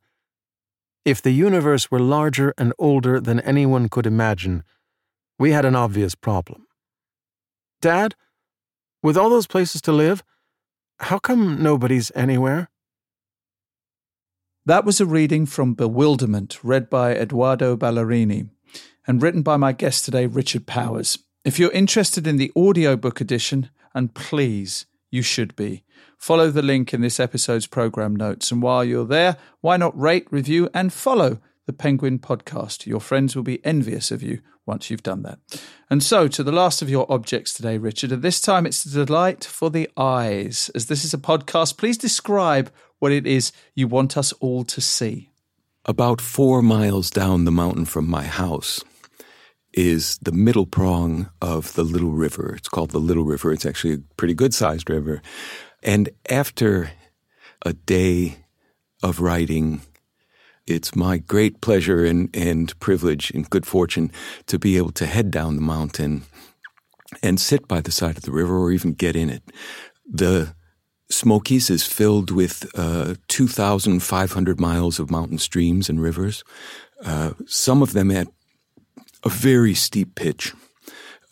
If 1.05 1.21
the 1.21 1.31
universe 1.31 1.91
were 1.91 1.99
larger 1.99 2.53
and 2.57 2.73
older 2.79 3.19
than 3.19 3.39
anyone 3.41 3.89
could 3.89 4.05
imagine, 4.05 4.63
we 5.37 5.51
had 5.51 5.65
an 5.65 5.75
obvious 5.75 6.15
problem. 6.15 6.67
Dad, 7.81 8.15
with 9.01 9.17
all 9.17 9.29
those 9.29 9.47
places 9.47 9.81
to 9.81 9.91
live, 9.91 10.23
how 10.99 11.17
come 11.17 11.61
nobody's 11.61 12.11
anywhere? 12.13 12.69
That 14.65 14.85
was 14.85 15.01
a 15.01 15.07
reading 15.07 15.47
from 15.47 15.73
Bewilderment, 15.73 16.63
read 16.63 16.89
by 16.89 17.15
Eduardo 17.15 17.75
Ballerini 17.75 18.49
and 19.07 19.21
written 19.21 19.41
by 19.41 19.57
my 19.57 19.71
guest 19.71 20.05
today, 20.05 20.25
Richard 20.25 20.65
Powers. 20.65 21.19
If 21.43 21.57
you're 21.57 21.71
interested 21.71 22.27
in 22.27 22.37
the 22.37 22.51
audiobook 22.55 23.19
edition, 23.19 23.69
and 23.93 24.13
please, 24.13 24.85
you 25.09 25.21
should 25.21 25.55
be, 25.55 25.83
follow 26.17 26.51
the 26.51 26.61
link 26.61 26.93
in 26.93 27.01
this 27.01 27.19
episode's 27.19 27.67
program 27.67 28.15
notes. 28.15 28.51
And 28.51 28.61
while 28.61 28.83
you're 28.83 29.05
there, 29.05 29.37
why 29.59 29.77
not 29.77 29.99
rate, 29.99 30.27
review, 30.29 30.69
and 30.73 30.93
follow 30.93 31.39
the 31.65 31.73
Penguin 31.73 32.19
podcast? 32.19 32.85
Your 32.85 32.99
friends 32.99 33.35
will 33.35 33.43
be 33.43 33.63
envious 33.65 34.11
of 34.11 34.21
you 34.21 34.41
once 34.65 34.89
you've 34.89 35.03
done 35.03 35.23
that. 35.23 35.39
And 35.89 36.03
so, 36.03 36.27
to 36.27 36.43
the 36.43 36.51
last 36.51 36.81
of 36.81 36.89
your 36.89 37.11
objects 37.11 37.53
today, 37.53 37.77
Richard, 37.77 38.11
and 38.11 38.21
this 38.21 38.39
time 38.39 38.65
it's 38.65 38.85
a 38.85 39.05
delight 39.05 39.43
for 39.43 39.69
the 39.71 39.89
eyes. 39.97 40.69
As 40.75 40.85
this 40.85 41.03
is 41.03 41.13
a 41.13 41.17
podcast, 41.17 41.77
please 41.77 41.97
describe 41.97 42.71
what 42.99 43.11
it 43.11 43.25
is 43.25 43.51
you 43.73 43.87
want 43.87 44.15
us 44.15 44.31
all 44.33 44.63
to 44.65 44.79
see. 44.79 45.31
About 45.85 46.21
four 46.21 46.61
miles 46.61 47.09
down 47.09 47.45
the 47.45 47.51
mountain 47.51 47.85
from 47.85 48.07
my 48.07 48.23
house 48.23 48.83
is 49.73 50.17
the 50.21 50.31
middle 50.31 50.65
prong 50.65 51.29
of 51.41 51.73
the 51.73 51.83
Little 51.83 52.11
River. 52.11 52.55
It's 52.55 52.67
called 52.67 52.91
the 52.91 52.99
Little 52.99 53.23
River. 53.23 53.51
It's 53.51 53.65
actually 53.65 53.93
a 53.93 54.15
pretty 54.17 54.33
good 54.33 54.53
sized 54.53 54.89
river. 54.89 55.21
And 55.83 56.09
after 56.29 56.91
a 57.63 57.73
day 57.73 58.37
of 59.01 59.19
writing, 59.19 59.81
it's 60.67 60.95
my 60.95 61.17
great 61.17 61.61
pleasure 61.61 62.05
and, 62.05 62.29
and 62.35 62.77
privilege 62.79 63.31
and 63.31 63.49
good 63.49 63.65
fortune 63.65 64.11
to 64.47 64.59
be 64.59 64.77
able 64.77 64.91
to 64.93 65.05
head 65.05 65.31
down 65.31 65.55
the 65.55 65.61
mountain 65.61 66.23
and 67.23 67.39
sit 67.39 67.67
by 67.67 67.81
the 67.81 67.91
side 67.91 68.17
of 68.17 68.23
the 68.23 68.31
river 68.31 68.57
or 68.57 68.71
even 68.71 68.93
get 68.93 69.15
in 69.15 69.29
it. 69.29 69.43
The 70.05 70.55
Smokies 71.09 71.69
is 71.69 71.83
filled 71.83 72.31
with 72.31 72.69
uh, 72.73 73.15
2,500 73.27 74.59
miles 74.59 74.99
of 74.99 75.11
mountain 75.11 75.37
streams 75.37 75.89
and 75.89 76.01
rivers, 76.01 76.43
uh, 77.03 77.31
some 77.45 77.81
of 77.81 77.93
them 77.93 78.11
at 78.11 78.27
a 79.23 79.29
very 79.29 79.73
steep 79.73 80.15
pitch. 80.15 80.53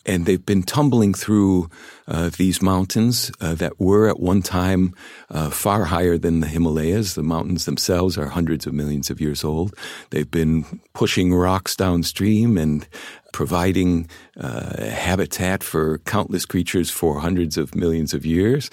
And 0.06 0.24
they've 0.24 0.44
been 0.44 0.62
tumbling 0.62 1.12
through 1.12 1.68
uh, 2.08 2.30
these 2.36 2.62
mountains 2.62 3.30
uh, 3.40 3.54
that 3.56 3.78
were 3.78 4.08
at 4.08 4.18
one 4.18 4.40
time 4.40 4.94
uh, 5.28 5.50
far 5.50 5.84
higher 5.84 6.16
than 6.16 6.40
the 6.40 6.46
Himalayas. 6.46 7.14
The 7.14 7.22
mountains 7.22 7.66
themselves 7.66 8.16
are 8.16 8.26
hundreds 8.26 8.66
of 8.66 8.72
millions 8.72 9.10
of 9.10 9.20
years 9.20 9.44
old. 9.44 9.74
They've 10.08 10.30
been 10.30 10.80
pushing 10.94 11.34
rocks 11.34 11.76
downstream 11.76 12.56
and 12.56 12.88
providing 13.32 14.08
uh, 14.38 14.84
habitat 14.84 15.62
for 15.62 15.98
countless 15.98 16.46
creatures 16.46 16.90
for 16.90 17.20
hundreds 17.20 17.58
of 17.58 17.74
millions 17.74 18.14
of 18.14 18.24
years. 18.24 18.70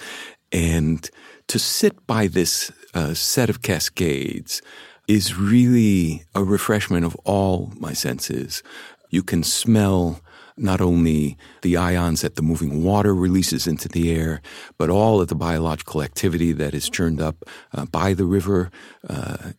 And 0.50 1.08
to 1.48 1.58
sit 1.58 2.06
by 2.06 2.26
this 2.26 2.72
uh, 2.94 3.12
set 3.12 3.50
of 3.50 3.60
cascades 3.60 4.62
is 5.06 5.36
really 5.36 6.24
a 6.34 6.42
refreshment 6.42 7.04
of 7.04 7.14
all 7.24 7.72
my 7.78 7.92
senses. 7.92 8.62
You 9.10 9.22
can 9.22 9.42
smell 9.42 10.20
not 10.58 10.80
only 10.80 11.36
the 11.62 11.76
ions 11.76 12.22
that 12.22 12.36
the 12.36 12.42
moving 12.42 12.82
water 12.82 13.14
releases 13.14 13.66
into 13.66 13.88
the 13.88 14.12
air, 14.12 14.40
but 14.76 14.90
all 14.90 15.20
of 15.20 15.28
the 15.28 15.34
biological 15.34 16.02
activity 16.02 16.52
that 16.52 16.74
is 16.74 16.90
churned 16.90 17.20
up 17.20 17.44
uh, 17.72 17.86
by 17.86 18.12
the 18.12 18.24
river. 18.24 18.70
Uh, 19.08 19.52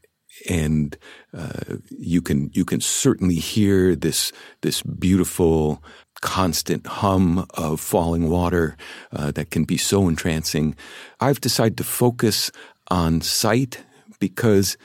and 0.48 0.98
uh, 1.38 1.78
you 1.90 2.22
can 2.22 2.50
you 2.54 2.64
can 2.64 2.80
certainly 2.80 3.36
hear 3.36 3.96
this 3.96 4.32
this 4.62 4.82
beautiful 4.82 5.84
constant 6.22 6.86
hum 6.88 7.46
of 7.56 7.80
falling 7.80 8.30
water 8.30 8.76
uh, 9.12 9.32
that 9.32 9.52
can 9.52 9.66
be 9.66 9.78
so 9.78 10.08
entrancing. 10.08 10.76
I've 11.20 11.42
decided 11.42 11.78
to 11.78 11.84
focus 11.84 12.52
on 12.90 13.22
sight 13.22 13.84
because 14.20 14.78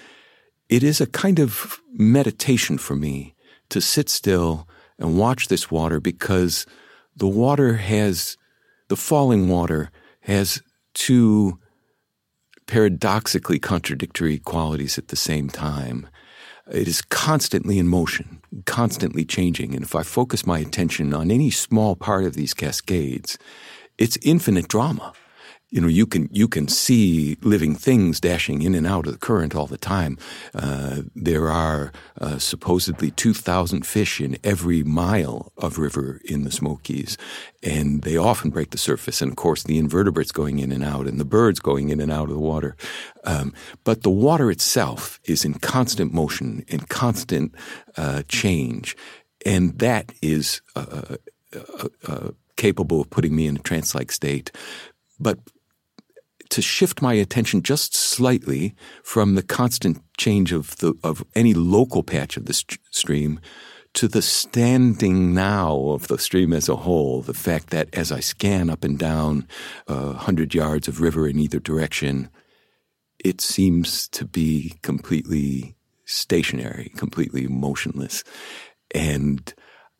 it 0.69 0.83
is 0.83 1.01
a 1.01 1.07
kind 1.07 1.39
of 1.39 1.81
meditation 1.93 2.79
for 2.79 2.97
me 2.97 3.35
to 3.71 3.81
sit 3.81 4.09
still 4.09 4.69
and 4.99 5.19
watch 5.19 5.49
this 5.49 5.71
water 5.71 6.01
because 6.01 6.67
the 7.17 7.29
water 7.29 7.75
has, 7.75 8.37
the 8.89 8.97
falling 8.97 9.49
water 9.49 9.91
has 10.21 10.63
two 10.95 11.59
paradoxically 12.67 13.59
contradictory 13.59 14.39
qualities 14.39 14.99
at 14.99 15.09
the 15.09 15.17
same 15.17 15.49
time. 15.49 16.09
It 16.73 16.89
is 16.89 17.03
constantly 17.03 17.79
in 17.79 17.89
motion, 17.89 18.41
constantly 18.65 19.25
changing. 19.25 19.75
And 19.75 19.85
if 19.85 19.95
I 19.95 20.03
focus 20.03 20.47
my 20.47 20.61
attention 20.61 21.13
on 21.13 21.31
any 21.31 21.51
small 21.51 21.95
part 21.95 22.25
of 22.25 22.35
these 22.35 22.55
cascades, 22.55 23.37
it's 23.99 24.17
infinite 24.23 24.69
drama 24.69 25.13
you 25.75 25.81
know 25.81 25.89
you 25.89 26.07
can 26.07 26.29
you 26.31 26.47
can 26.47 26.69
see 26.69 27.37
living 27.43 27.75
things 27.75 28.21
dashing 28.21 28.63
in 28.63 28.75
and 28.77 28.87
out 28.87 29.07
of 29.09 29.13
the 29.13 29.19
current 29.19 29.57
all 29.57 29.67
the 29.67 29.77
time. 29.77 30.17
Uh, 30.55 31.03
there 31.17 31.49
are 31.49 31.91
uh, 32.21 32.39
supposedly 32.39 33.11
two 33.11 33.35
thousand 33.35 33.85
fish 33.85 34.21
in 34.21 34.39
every 34.45 34.85
mile 34.85 35.53
of 35.57 35.79
river 35.79 36.21
in 36.25 36.45
the 36.45 36.53
Smokies, 36.53 37.19
and 37.61 38.03
they 38.03 38.17
often 38.17 38.51
break 38.51 38.71
the 38.71 38.79
surface. 38.79 39.21
And 39.21 39.33
of 39.33 39.37
course, 39.37 39.65
the 39.65 39.77
invertebrates 39.77 40.31
going 40.31 40.61
in 40.61 40.71
and 40.71 40.85
out, 40.85 41.09
and 41.09 41.19
the 41.19 41.25
birds 41.25 41.59
going 41.59 41.91
in 41.91 42.01
and 42.01 42.13
out 42.13 42.29
of 42.29 42.35
the 42.35 42.39
water. 42.39 42.77
Um, 43.25 43.53
but 43.83 44.03
the 44.03 44.11
water 44.11 44.53
itself 44.53 45.19
is 45.25 45.45
in 45.45 45.55
constant 45.55 46.15
motion, 46.15 46.65
in 46.69 46.81
constant 46.81 47.53
uh, 47.97 48.23
change, 48.29 48.97
and 49.45 49.79
that 49.81 50.13
is. 50.23 50.63
Uh, 50.77 51.17
uh, 51.55 51.89
uh, 52.09 52.31
capable 52.57 53.01
of 53.01 53.11
putting 53.11 53.35
me 53.35 53.47
in 53.47 53.57
a 53.57 53.61
trance-like 53.61 54.13
state. 54.13 54.53
But 55.19 55.39
to 56.51 56.63
shift 56.63 57.03
my 57.03 57.15
attention 57.15 57.63
just 57.63 57.95
slightly 57.95 58.75
from 59.03 59.35
the 59.35 59.43
constant 59.43 60.01
change 60.17 60.53
of 60.53 60.77
the 60.79 60.95
of 61.03 61.25
any 61.35 61.55
local 61.55 62.03
patch 62.03 62.37
of 62.37 62.47
the 62.47 62.55
st- 62.55 62.79
stream 62.91 63.41
to 63.95 64.09
the 64.09 64.23
standing 64.23 65.33
now 65.33 65.91
of 65.91 66.09
the 66.09 66.19
stream 66.19 66.53
as 66.53 66.69
a 66.69 66.77
whole. 66.77 67.23
The 67.23 67.35
fact 67.35 67.71
that 67.71 67.89
as 67.93 68.11
I 68.11 68.21
scan 68.21 68.69
up 68.69 68.85
and 68.85 68.99
down 68.99 69.47
uh, 69.87 70.15
hundred 70.15 70.55
yards 70.55 70.89
of 70.89 71.01
river 71.01 71.29
in 71.29 71.39
either 71.39 71.61
direction, 71.61 72.29
it 73.25 73.41
seems 73.41 74.09
to 74.09 74.25
be 74.25 74.75
completely 74.83 75.77
stationary, 76.05 76.93
completely 76.97 77.47
motionless, 77.47 78.25
and 78.95 79.55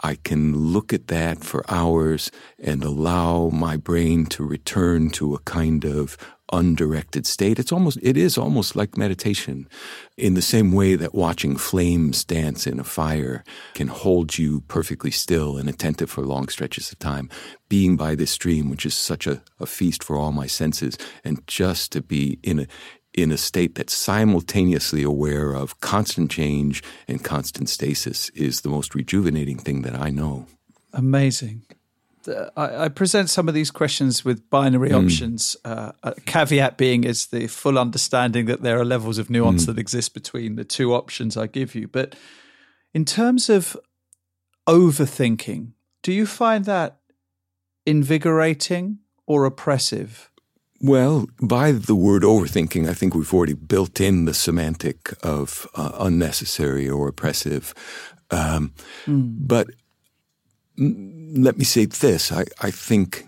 I 0.05 0.17
can 0.17 0.55
look 0.55 0.93
at 0.93 1.07
that 1.07 1.43
for 1.43 1.65
hours 1.67 2.31
and 2.59 2.85
allow 2.85 3.49
my 3.49 3.79
brain 3.79 4.27
to 4.27 4.45
return 4.45 5.09
to 5.13 5.35
a 5.35 5.39
kind 5.41 5.87
of 5.87 6.19
undirected 6.53 7.27
state. 7.27 7.59
It's 7.59 7.73
almost, 7.73 7.99
it 8.03 8.19
is 8.19 8.37
almost 8.37 8.77
like 8.77 8.99
meditation 8.99 9.67
in 10.19 10.35
the 10.35 10.43
same 10.43 10.73
way 10.73 10.95
that 10.95 11.15
watching 11.15 11.57
flames 11.57 12.23
dance 12.23 12.67
in 12.67 12.79
a 12.79 12.85
fire 12.85 13.45
can 13.73 13.89
hold 13.89 14.37
you 14.37 14.61
perfectly 14.69 15.11
still 15.11 15.57
and 15.57 15.71
attentive 15.71 16.11
for 16.11 16.21
long 16.21 16.49
stretches 16.49 16.93
of 16.93 16.99
time. 16.99 17.31
Being 17.71 17.97
by 17.97 18.15
this 18.15 18.31
stream, 18.31 18.69
which 18.69 18.85
is 18.85 18.95
such 18.95 19.27
a, 19.27 19.43
a 19.59 19.65
feast 19.65 20.05
for 20.05 20.17
all 20.17 20.33
my 20.33 20.47
senses, 20.47 20.99
and 21.25 21.45
just 21.47 21.93
to 21.93 22.03
be 22.03 22.39
in 22.43 22.61
a, 22.61 22.67
in 23.15 23.31
a 23.31 23.37
state 23.37 23.77
that's 23.77 23.95
simultaneously 23.95 25.03
aware 25.03 25.53
of 25.55 25.81
constant 25.81 26.31
change 26.31 26.83
and 27.07 27.23
constant 27.23 27.69
stasis 27.69 28.29
is 28.31 28.61
the 28.61 28.69
most 28.69 28.95
rejuvenating 28.95 29.59
thing 29.59 29.83
that 29.83 29.95
I 29.95 30.11
know. 30.11 30.47
Amazing. 30.93 31.63
I, 32.57 32.85
I, 32.85 32.89
present 32.89 33.29
some 33.29 33.49
of 33.49 33.55
these 33.55 33.71
questions 33.71 34.25
with 34.25 34.49
binary 34.49 34.91
mm. 34.91 35.05
options. 35.05 35.57
Uh, 35.65 35.93
a 36.03 36.15
caveat 36.23 36.79
being 36.79 37.05
is 37.05 37.27
the 37.27 37.49
full 37.49 37.79
understanding 37.79 38.47
that 38.47 38.63
there 38.63 38.81
are 38.81 38.85
levels 38.85 39.19
of 39.19 39.29
nuance 39.29 39.65
mm. 39.65 39.67
that 39.67 39.79
exist 39.79 40.15
between 40.15 40.57
the 40.57 40.65
two 40.65 40.95
options 40.95 41.37
I 41.37 41.47
give 41.47 41.75
you. 41.75 41.87
But 41.87 42.17
in 42.95 43.05
terms 43.05 43.51
of 43.51 43.77
overthinking, 44.67 45.73
do 46.03 46.13
you 46.13 46.27
find 46.27 46.65
that 46.65 46.97
invigorating 47.85 49.01
or 49.27 49.45
oppressive? 49.45 50.31
Well, 50.81 51.27
by 51.41 51.73
the 51.73 51.95
word 51.95 52.23
overthinking, 52.23 52.89
I 52.89 52.95
think 52.95 53.15
we've 53.15 53.33
already 53.33 53.55
built 53.55 54.01
in 54.01 54.25
the 54.25 54.35
semantic 54.35 55.15
of 55.23 55.67
uh, 55.75 55.93
unnecessary 55.99 56.89
or 56.89 57.09
oppressive. 57.09 57.73
Um, 58.31 58.73
mm. 59.07 59.35
But 59.39 59.69
let 60.77 61.57
me 61.57 61.65
say 61.65 61.87
this 61.87 62.33
I, 62.33 62.45
I 62.61 62.71
think 62.71 63.27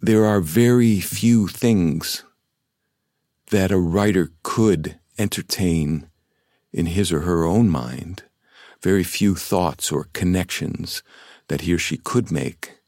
there 0.00 0.24
are 0.24 0.40
very 0.40 1.00
few 1.00 1.46
things 1.46 2.24
that 3.50 3.70
a 3.70 3.78
writer 3.78 4.30
could 4.42 4.98
entertain 5.18 6.08
in 6.72 6.86
his 6.86 7.12
or 7.12 7.20
her 7.20 7.44
own 7.44 7.68
mind, 7.68 8.24
very 8.80 9.04
few 9.04 9.34
thoughts 9.34 9.92
or 9.92 10.08
connections 10.14 11.02
that 11.48 11.60
he 11.60 11.74
or 11.74 11.78
she 11.78 11.98
could 11.98 12.32
make 12.32 12.78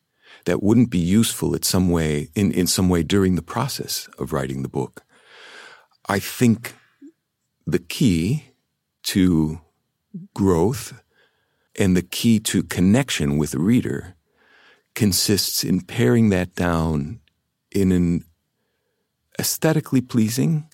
that 0.44 0.62
wouldn't 0.62 0.90
be 0.90 0.98
useful 0.98 1.54
in 1.54 1.62
some 1.62 1.90
way 1.90 2.28
in, 2.34 2.52
in 2.52 2.66
some 2.66 2.88
way 2.88 3.02
during 3.02 3.34
the 3.34 3.42
process 3.42 4.08
of 4.18 4.32
writing 4.32 4.62
the 4.62 4.68
book. 4.68 5.04
I 6.06 6.18
think 6.18 6.74
the 7.66 7.78
key 7.78 8.52
to 9.04 9.60
growth 10.34 11.00
and 11.78 11.96
the 11.96 12.02
key 12.02 12.38
to 12.40 12.62
connection 12.62 13.38
with 13.38 13.52
the 13.52 13.58
reader 13.58 14.14
consists 14.94 15.64
in 15.64 15.80
paring 15.80 16.28
that 16.28 16.54
down 16.54 17.20
in 17.72 17.90
an 17.90 18.24
aesthetically 19.38 20.00
pleasing, 20.00 20.68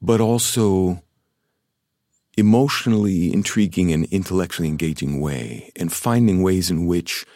but 0.00 0.20
also 0.20 1.02
emotionally 2.36 3.32
intriguing 3.32 3.92
and 3.92 4.04
intellectually 4.12 4.68
engaging 4.68 5.20
way, 5.20 5.72
and 5.74 5.92
finding 5.92 6.40
ways 6.40 6.70
in 6.70 6.86
which 6.86 7.26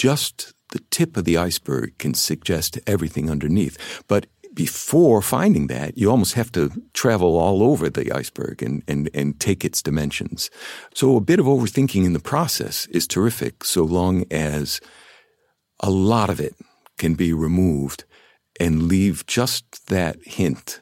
just 0.00 0.54
the 0.72 0.78
tip 0.90 1.14
of 1.18 1.26
the 1.26 1.36
iceberg 1.36 1.92
can 1.98 2.14
suggest 2.14 2.78
everything 2.86 3.28
underneath. 3.28 4.02
But 4.08 4.28
before 4.54 5.20
finding 5.20 5.66
that, 5.66 5.98
you 5.98 6.10
almost 6.10 6.32
have 6.34 6.50
to 6.52 6.70
travel 6.94 7.36
all 7.36 7.62
over 7.62 7.90
the 7.90 8.10
iceberg 8.10 8.62
and, 8.62 8.82
and, 8.88 9.10
and 9.12 9.38
take 9.38 9.62
its 9.62 9.82
dimensions. 9.82 10.48
So 10.94 11.16
a 11.16 11.20
bit 11.20 11.38
of 11.38 11.44
overthinking 11.44 12.06
in 12.06 12.14
the 12.14 12.18
process 12.34 12.86
is 12.86 13.06
terrific 13.06 13.62
so 13.62 13.82
long 13.84 14.24
as 14.30 14.80
a 15.80 15.90
lot 15.90 16.30
of 16.30 16.40
it 16.40 16.54
can 16.96 17.14
be 17.14 17.34
removed 17.34 18.04
and 18.58 18.84
leave 18.84 19.26
just 19.26 19.86
that 19.88 20.16
hint 20.24 20.80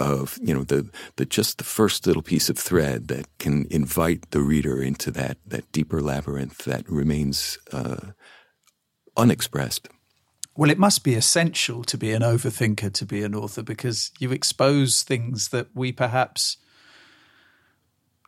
of 0.00 0.38
you 0.42 0.52
know 0.52 0.64
the 0.64 0.90
the 1.16 1.24
just 1.24 1.58
the 1.58 1.64
first 1.64 2.04
little 2.04 2.20
piece 2.20 2.50
of 2.50 2.58
thread 2.58 3.06
that 3.06 3.26
can 3.38 3.64
invite 3.70 4.28
the 4.32 4.40
reader 4.40 4.82
into 4.82 5.08
that 5.12 5.36
that 5.46 5.70
deeper 5.70 6.00
labyrinth 6.00 6.64
that 6.64 6.88
remains 6.90 7.58
uh, 7.72 8.08
unexpressed. 9.16 9.88
Well, 10.56 10.70
it 10.70 10.78
must 10.78 11.02
be 11.02 11.14
essential 11.14 11.82
to 11.84 11.98
be 11.98 12.12
an 12.12 12.22
overthinker 12.22 12.92
to 12.92 13.04
be 13.04 13.22
an 13.22 13.34
author 13.34 13.62
because 13.62 14.12
you 14.20 14.30
expose 14.30 15.02
things 15.02 15.48
that 15.48 15.66
we 15.74 15.90
perhaps 15.90 16.58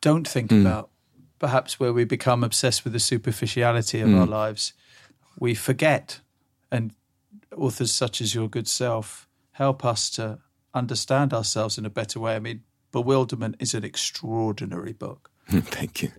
don't 0.01 0.27
think 0.27 0.51
mm. 0.51 0.63
about. 0.63 0.91
Perhaps 1.39 1.79
where 1.79 1.93
we 1.93 2.05
become 2.05 2.43
obsessed 2.43 2.83
with 2.83 2.93
the 2.93 2.99
superficiality 2.99 4.01
of 4.01 4.09
mm. 4.09 4.19
our 4.19 4.27
lives, 4.27 4.73
we 5.39 5.55
forget. 5.55 6.21
And 6.73 6.93
authors 7.55 7.93
such 7.93 8.21
as 8.21 8.35
your 8.35 8.49
good 8.49 8.67
self 8.67 9.29
help 9.53 9.85
us 9.85 10.11
to 10.11 10.39
understand 10.75 11.33
ourselves 11.33 11.79
in 11.79 11.87
a 11.87 11.91
better 11.91 12.19
way. 12.19 12.35
I 12.35 12.41
mean, 12.41 12.63
Bewilderment 12.93 13.57
is 13.59 13.75
an 13.75 13.85
extraordinary 13.85 14.93
book. 14.93 15.31
Thank 15.49 16.03
you. 16.03 16.13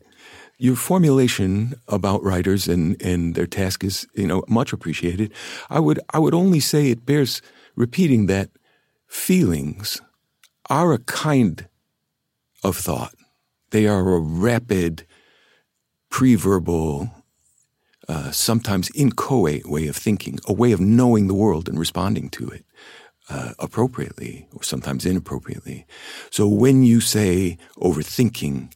Your 0.59 0.75
formulation 0.75 1.75
about 1.87 2.23
writers 2.23 2.67
and, 2.67 2.99
and 3.01 3.35
their 3.35 3.45
task 3.45 3.83
is, 3.83 4.07
you 4.15 4.25
know, 4.25 4.43
much 4.47 4.73
appreciated. 4.73 5.31
I 5.69 5.79
would 5.79 5.99
I 6.13 6.19
would 6.19 6.33
only 6.33 6.59
say 6.59 6.89
it 6.89 7.05
bears 7.05 7.41
repeating 7.75 8.25
that 8.25 8.49
feelings 9.07 10.01
are 10.69 10.93
a 10.93 10.99
kind 10.99 11.67
of 12.63 12.75
thought. 12.75 13.13
They 13.69 13.85
are 13.87 14.13
a 14.13 14.19
rapid, 14.19 15.05
pre-verbal, 16.09 17.11
uh, 18.07 18.31
sometimes 18.31 18.89
inchoate 18.95 19.67
way 19.67 19.87
of 19.87 19.95
thinking, 19.95 20.39
a 20.47 20.53
way 20.53 20.71
of 20.71 20.79
knowing 20.79 21.27
the 21.27 21.33
world 21.33 21.67
and 21.67 21.77
responding 21.77 22.29
to 22.29 22.47
it 22.49 22.65
uh, 23.29 23.53
appropriately 23.59 24.47
or 24.53 24.63
sometimes 24.63 25.05
inappropriately. 25.05 25.85
So 26.31 26.47
when 26.47 26.83
you 26.83 27.01
say 27.01 27.57
overthinking, 27.77 28.73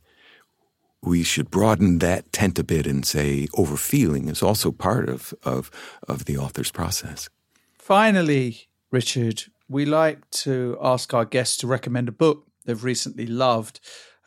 we 1.04 1.24
should 1.24 1.50
broaden 1.50 2.00
that 2.00 2.32
tent 2.32 2.60
a 2.60 2.64
bit 2.64 2.86
and 2.86 3.06
say 3.06 3.48
overfeeling 3.58 4.28
is 4.28 4.44
also 4.44 4.72
part 4.72 5.10
of, 5.10 5.34
of, 5.44 5.72
of 6.08 6.26
the 6.26 6.38
author's 6.38 6.72
process. 6.72 7.30
Finally, 7.78 8.68
Richard, 8.92 9.44
we 9.68 9.86
like 9.86 10.30
to 10.32 10.78
ask 10.82 11.14
our 11.14 11.26
guests 11.26 11.58
to 11.58 11.68
recommend 11.68 12.08
a 12.08 12.12
book 12.12 12.46
they've 12.66 12.84
recently 12.84 13.26
loved 13.26 13.80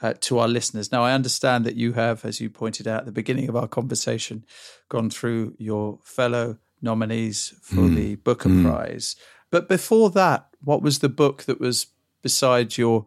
uh, 0.03 0.15
to 0.21 0.39
our 0.39 0.49
listeners. 0.49 0.91
Now, 0.91 1.05
I 1.05 1.13
understand 1.13 1.65
that 1.65 1.77
you 1.77 1.93
have, 1.93 2.25
as 2.25 2.41
you 2.41 2.51
pointed 2.51 2.89
out 2.89 3.01
at 3.01 3.07
the 3.07 3.13
beginning 3.13 3.49
of 3.49 3.57
our 3.57 3.69
conversation, 3.69 4.45
gone 4.89 5.11
through 5.11 5.55
your 5.59 5.99
fellow 6.03 6.59
nominees 6.83 7.55
for 7.63 7.83
mm. 7.83 7.95
the 7.95 8.15
Booker 8.17 8.49
mm. 8.49 8.65
Prize. 8.65 9.17
But 9.51 9.69
before 9.69 10.11
that, 10.11 10.49
what 10.63 10.83
was 10.83 10.99
the 10.99 11.09
book 11.09 11.45
that 11.45 11.61
was 11.61 11.87
beside 12.23 12.77
your 12.77 13.07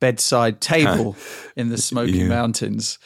bedside 0.00 0.60
table 0.60 1.16
in 1.56 1.68
the 1.68 1.78
Smoky 1.78 2.18
yeah. 2.18 2.28
Mountains? 2.28 2.98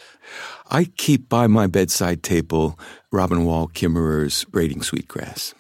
I 0.71 0.85
keep 0.85 1.29
by 1.29 1.47
my 1.47 1.67
bedside 1.67 2.23
table 2.23 2.79
Robin 3.11 3.45
Wall 3.45 3.69
Kimmerer's 3.69 4.45
Braiding 4.45 4.83
Sweetgrass. 4.83 5.55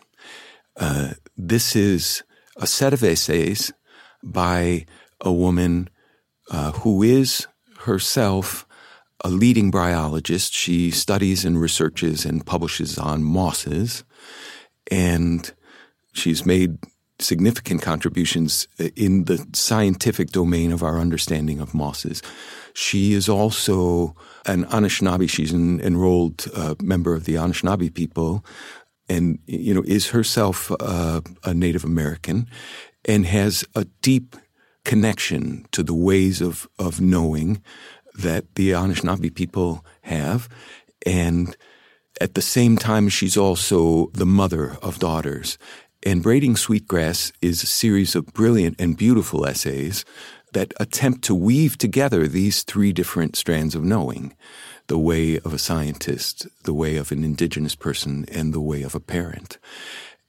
Uh, 0.76 1.14
this 1.36 1.74
is 1.74 2.22
a 2.56 2.66
set 2.66 2.92
of 2.92 3.02
essays 3.02 3.72
by 4.22 4.86
a 5.20 5.32
woman 5.32 5.90
uh, 6.50 6.72
who 6.72 7.02
is 7.02 7.46
herself 7.80 8.66
a 9.24 9.28
leading 9.28 9.70
bryologist. 9.70 10.52
She 10.52 10.90
studies 10.90 11.44
and 11.44 11.60
researches 11.60 12.24
and 12.24 12.44
publishes 12.44 12.98
on 12.98 13.22
mosses. 13.22 14.04
And 14.90 15.52
she's 16.12 16.46
made 16.46 16.78
significant 17.20 17.82
contributions 17.82 18.68
in 18.96 19.24
the 19.24 19.44
scientific 19.52 20.30
domain 20.30 20.72
of 20.72 20.82
our 20.82 20.98
understanding 20.98 21.60
of 21.60 21.74
mosses. 21.74 22.22
She 22.74 23.12
is 23.12 23.28
also 23.28 24.14
an 24.46 24.64
Anishinaabe. 24.66 25.28
She's 25.28 25.52
an 25.52 25.80
enrolled 25.80 26.46
uh, 26.54 26.74
member 26.80 27.14
of 27.14 27.24
the 27.24 27.34
Anishinaabe 27.34 27.92
people, 27.92 28.44
and 29.08 29.38
you 29.46 29.74
know 29.74 29.82
is 29.86 30.10
herself 30.10 30.70
uh, 30.80 31.20
a 31.44 31.54
Native 31.54 31.84
American, 31.84 32.46
and 33.04 33.26
has 33.26 33.64
a 33.74 33.84
deep 34.02 34.36
connection 34.84 35.66
to 35.72 35.82
the 35.82 35.94
ways 35.94 36.40
of 36.40 36.68
of 36.78 37.00
knowing 37.00 37.62
that 38.14 38.54
the 38.54 38.70
Anishinaabe 38.70 39.34
people 39.34 39.84
have, 40.02 40.48
and 41.04 41.56
at 42.20 42.34
the 42.34 42.42
same 42.42 42.76
time, 42.76 43.08
she's 43.08 43.36
also 43.36 44.10
the 44.12 44.26
mother 44.26 44.76
of 44.82 44.98
daughters. 44.98 45.58
And 46.02 46.22
Braiding 46.22 46.56
Sweetgrass 46.56 47.30
is 47.42 47.62
a 47.62 47.66
series 47.66 48.14
of 48.14 48.32
brilliant 48.32 48.80
and 48.80 48.96
beautiful 48.96 49.44
essays 49.44 50.06
that 50.54 50.72
attempt 50.80 51.22
to 51.24 51.34
weave 51.34 51.76
together 51.76 52.26
these 52.26 52.62
three 52.62 52.90
different 52.90 53.36
strands 53.36 53.74
of 53.74 53.84
knowing 53.84 54.34
the 54.86 54.98
way 54.98 55.38
of 55.40 55.52
a 55.52 55.58
scientist, 55.58 56.46
the 56.64 56.72
way 56.72 56.96
of 56.96 57.12
an 57.12 57.22
indigenous 57.22 57.74
person, 57.74 58.24
and 58.32 58.54
the 58.54 58.62
way 58.62 58.82
of 58.82 58.94
a 58.94 59.00
parent. 59.00 59.58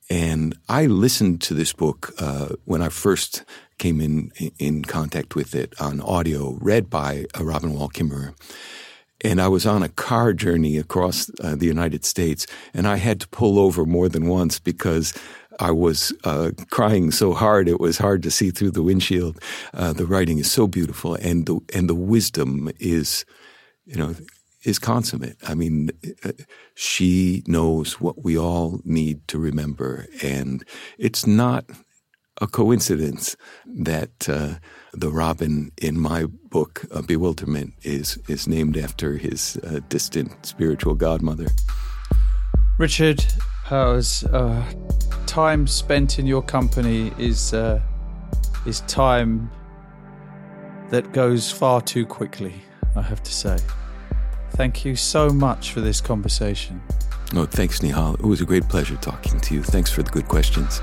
And 0.10 0.58
I 0.68 0.88
listened 0.88 1.42
to 1.44 1.54
this 1.54 1.72
book 1.72 2.12
uh, 2.20 2.50
when 2.66 2.82
I 2.82 2.90
first 2.90 3.46
came 3.78 4.02
in 4.02 4.32
in 4.60 4.84
contact 4.84 5.36
with 5.36 5.56
it 5.56 5.74
on 5.80 6.02
audio, 6.02 6.58
read 6.60 6.90
by 6.90 7.28
uh, 7.40 7.46
Robin 7.46 7.74
Wall 7.74 7.88
Kimmerer. 7.88 8.36
And 9.24 9.40
I 9.40 9.48
was 9.48 9.66
on 9.66 9.84
a 9.84 9.90
car 9.90 10.34
journey 10.34 10.78
across 10.78 11.32
uh, 11.42 11.56
the 11.56 11.68
United 11.68 12.04
States, 12.04 12.46
and 12.74 12.88
I 12.88 12.98
had 12.98 13.22
to 13.22 13.28
pull 13.30 13.58
over 13.58 13.86
more 13.86 14.10
than 14.10 14.28
once 14.28 14.60
because 14.60 15.14
I 15.60 15.72
was 15.72 16.14
uh, 16.24 16.52
crying 16.70 17.12
so 17.12 17.34
hard 17.34 17.68
it 17.68 17.80
was 17.80 17.98
hard 17.98 18.24
to 18.24 18.32
see 18.32 18.52
through 18.52 18.72
the 18.72 18.84
windshield. 18.84 19.42
Uh, 19.74 19.94
the 19.94 20.06
writing 20.06 20.38
is 20.38 20.52
so 20.52 20.68
beautiful, 20.68 21.16
and 21.16 21.46
the 21.46 21.60
and 21.74 21.90
the 21.90 21.96
wisdom 21.96 22.70
is, 22.80 23.26
you 23.86 23.96
know, 23.96 24.16
is 24.64 24.80
consummate. 24.80 25.38
I 25.48 25.56
mean, 25.56 25.92
uh, 26.24 26.32
she 26.76 27.44
knows 27.48 28.00
what 28.00 28.24
we 28.24 28.38
all 28.38 28.80
need 28.86 29.28
to 29.28 29.40
remember, 29.40 30.08
and 30.24 30.64
it's 30.98 31.28
not 31.28 31.66
a 32.40 32.48
coincidence 32.48 33.36
that 33.66 34.28
uh, 34.28 34.56
the 34.94 35.10
Robin 35.10 35.72
in 35.82 36.00
my 36.00 36.26
book, 36.26 36.86
uh, 36.92 37.02
Bewilderment, 37.02 37.74
is 37.84 38.18
is 38.28 38.48
named 38.48 38.78
after 38.78 39.18
his 39.18 39.58
uh, 39.64 39.80
distant 39.90 40.46
spiritual 40.46 40.96
godmother. 40.96 41.48
Richard 42.80 43.24
Powers, 43.72 44.26
uh, 44.26 44.70
time 45.28 45.66
spent 45.66 46.20
in 46.20 46.28
your 46.28 46.42
company 46.42 47.14
is 47.18 47.54
uh, 47.54 47.80
is 48.66 48.82
time 48.82 49.50
that 50.90 51.14
goes 51.14 51.50
far 51.50 51.80
too 51.80 52.06
quickly. 52.06 52.54
I 52.98 53.02
have 53.02 53.24
to 53.24 53.34
say. 53.34 53.58
Thank 54.58 54.84
you 54.84 54.98
so 54.98 55.30
much 55.30 55.72
for 55.72 55.80
this 55.80 56.02
conversation. 56.02 56.82
No, 57.32 57.46
thanks, 57.46 57.80
Nihal. 57.80 58.16
It 58.16 58.26
was 58.26 58.42
a 58.42 58.46
great 58.46 58.68
pleasure 58.68 58.98
talking 58.98 59.40
to 59.40 59.54
you. 59.54 59.64
Thanks 59.64 59.90
for 59.90 60.04
the 60.04 60.12
good 60.12 60.28
questions. 60.28 60.82